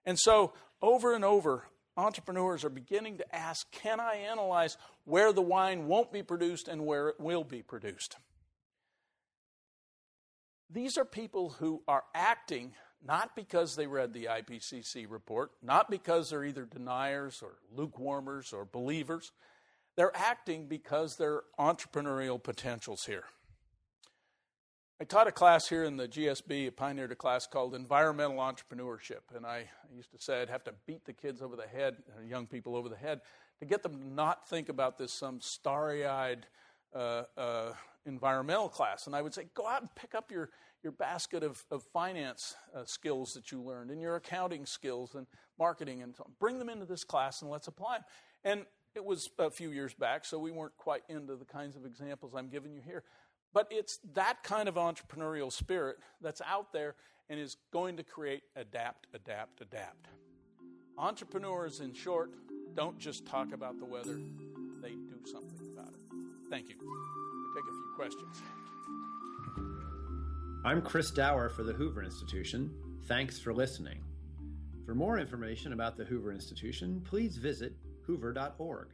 And 0.04 0.18
so, 0.18 0.52
over 0.82 1.14
and 1.14 1.24
over, 1.24 1.64
entrepreneurs 1.96 2.64
are 2.64 2.70
beginning 2.70 3.18
to 3.18 3.34
ask 3.34 3.70
can 3.72 3.98
I 3.98 4.16
analyze 4.30 4.76
where 5.06 5.32
the 5.32 5.40
wine 5.40 5.86
won't 5.86 6.12
be 6.12 6.22
produced 6.22 6.68
and 6.68 6.84
where 6.84 7.08
it 7.08 7.18
will 7.18 7.44
be 7.44 7.62
produced? 7.62 8.16
These 10.68 10.98
are 10.98 11.04
people 11.04 11.50
who 11.58 11.82
are 11.88 12.04
acting 12.14 12.74
not 13.06 13.36
because 13.36 13.76
they 13.76 13.86
read 13.86 14.12
the 14.12 14.24
IPCC 14.24 15.06
report, 15.08 15.52
not 15.62 15.90
because 15.90 16.30
they're 16.30 16.44
either 16.44 16.64
deniers 16.64 17.42
or 17.42 17.58
lukewarmers 17.76 18.52
or 18.52 18.64
believers. 18.64 19.32
They're 19.96 20.16
acting 20.16 20.66
because 20.66 21.16
there 21.16 21.42
are 21.58 21.74
entrepreneurial 21.74 22.42
potentials 22.42 23.06
here. 23.06 23.24
I 25.00 25.04
taught 25.04 25.28
a 25.28 25.32
class 25.32 25.68
here 25.68 25.84
in 25.84 25.98
the 25.98 26.08
GSB, 26.08 26.68
I 26.68 26.70
pioneered 26.70 27.12
a 27.12 27.16
class 27.16 27.46
called 27.46 27.74
Environmental 27.74 28.38
Entrepreneurship. 28.38 29.20
And 29.34 29.44
I, 29.44 29.68
used 29.94 30.10
to 30.12 30.18
say 30.18 30.40
I'd 30.40 30.48
have 30.48 30.64
to 30.64 30.74
beat 30.86 31.04
the 31.04 31.12
kids 31.12 31.42
over 31.42 31.54
the 31.54 31.66
head, 31.66 31.96
young 32.26 32.46
people 32.46 32.74
over 32.74 32.88
the 32.88 32.96
head, 32.96 33.20
to 33.60 33.66
get 33.66 33.82
them 33.82 33.98
to 33.98 34.06
not 34.06 34.48
think 34.48 34.68
about 34.68 34.98
this 34.98 35.12
some 35.12 35.40
starry 35.40 36.06
eyed 36.06 36.46
uh, 36.94 37.22
uh, 37.36 37.72
environmental 38.04 38.68
class. 38.68 39.06
And 39.06 39.16
I 39.16 39.22
would 39.22 39.34
say, 39.34 39.46
go 39.54 39.66
out 39.66 39.80
and 39.80 39.94
pick 39.94 40.14
up 40.14 40.30
your, 40.30 40.50
your 40.82 40.92
basket 40.92 41.42
of, 41.42 41.64
of 41.70 41.82
finance 41.92 42.54
uh, 42.74 42.84
skills 42.84 43.34
that 43.34 43.50
you 43.50 43.62
learned 43.62 43.90
and 43.90 44.00
your 44.00 44.16
accounting 44.16 44.66
skills 44.66 45.14
and 45.14 45.26
marketing 45.58 46.02
and 46.02 46.14
so 46.14 46.24
on. 46.24 46.32
Bring 46.38 46.58
them 46.58 46.68
into 46.68 46.86
this 46.86 47.04
class 47.04 47.42
and 47.42 47.50
let's 47.50 47.68
apply 47.68 47.96
them. 47.98 48.04
And 48.44 48.66
it 48.94 49.04
was 49.04 49.28
a 49.38 49.50
few 49.50 49.70
years 49.70 49.92
back, 49.92 50.24
so 50.24 50.38
we 50.38 50.50
weren't 50.50 50.76
quite 50.78 51.02
into 51.08 51.36
the 51.36 51.44
kinds 51.44 51.76
of 51.76 51.84
examples 51.84 52.34
I'm 52.34 52.48
giving 52.48 52.72
you 52.72 52.80
here. 52.80 53.02
But 53.52 53.68
it's 53.70 53.98
that 54.14 54.42
kind 54.42 54.68
of 54.68 54.76
entrepreneurial 54.76 55.52
spirit 55.52 55.96
that's 56.20 56.40
out 56.46 56.72
there 56.72 56.94
and 57.28 57.38
is 57.38 57.56
going 57.72 57.96
to 57.96 58.02
create 58.02 58.42
adapt, 58.54 59.06
adapt, 59.12 59.60
adapt. 59.60 60.08
Entrepreneurs, 60.98 61.80
in 61.80 61.92
short, 61.92 62.30
don't 62.76 62.98
just 62.98 63.24
talk 63.26 63.52
about 63.52 63.78
the 63.78 63.86
weather, 63.86 64.20
they 64.82 64.90
do 64.90 65.18
something 65.24 65.72
about 65.72 65.88
it. 65.88 66.00
Thank 66.50 66.68
you. 66.68 66.76
We'll 66.78 67.54
take 67.54 67.64
a 67.64 67.72
few 67.72 67.92
questions. 67.96 68.42
I'm 70.64 70.82
Chris 70.82 71.10
Dauer 71.10 71.50
for 71.50 71.62
the 71.62 71.72
Hoover 71.72 72.02
Institution. 72.02 72.70
Thanks 73.06 73.40
for 73.40 73.54
listening. 73.54 74.02
For 74.84 74.94
more 74.94 75.18
information 75.18 75.72
about 75.72 75.96
the 75.96 76.04
Hoover 76.04 76.32
Institution, 76.32 77.00
please 77.00 77.36
visit 77.38 77.72
hoover.org. 78.06 78.88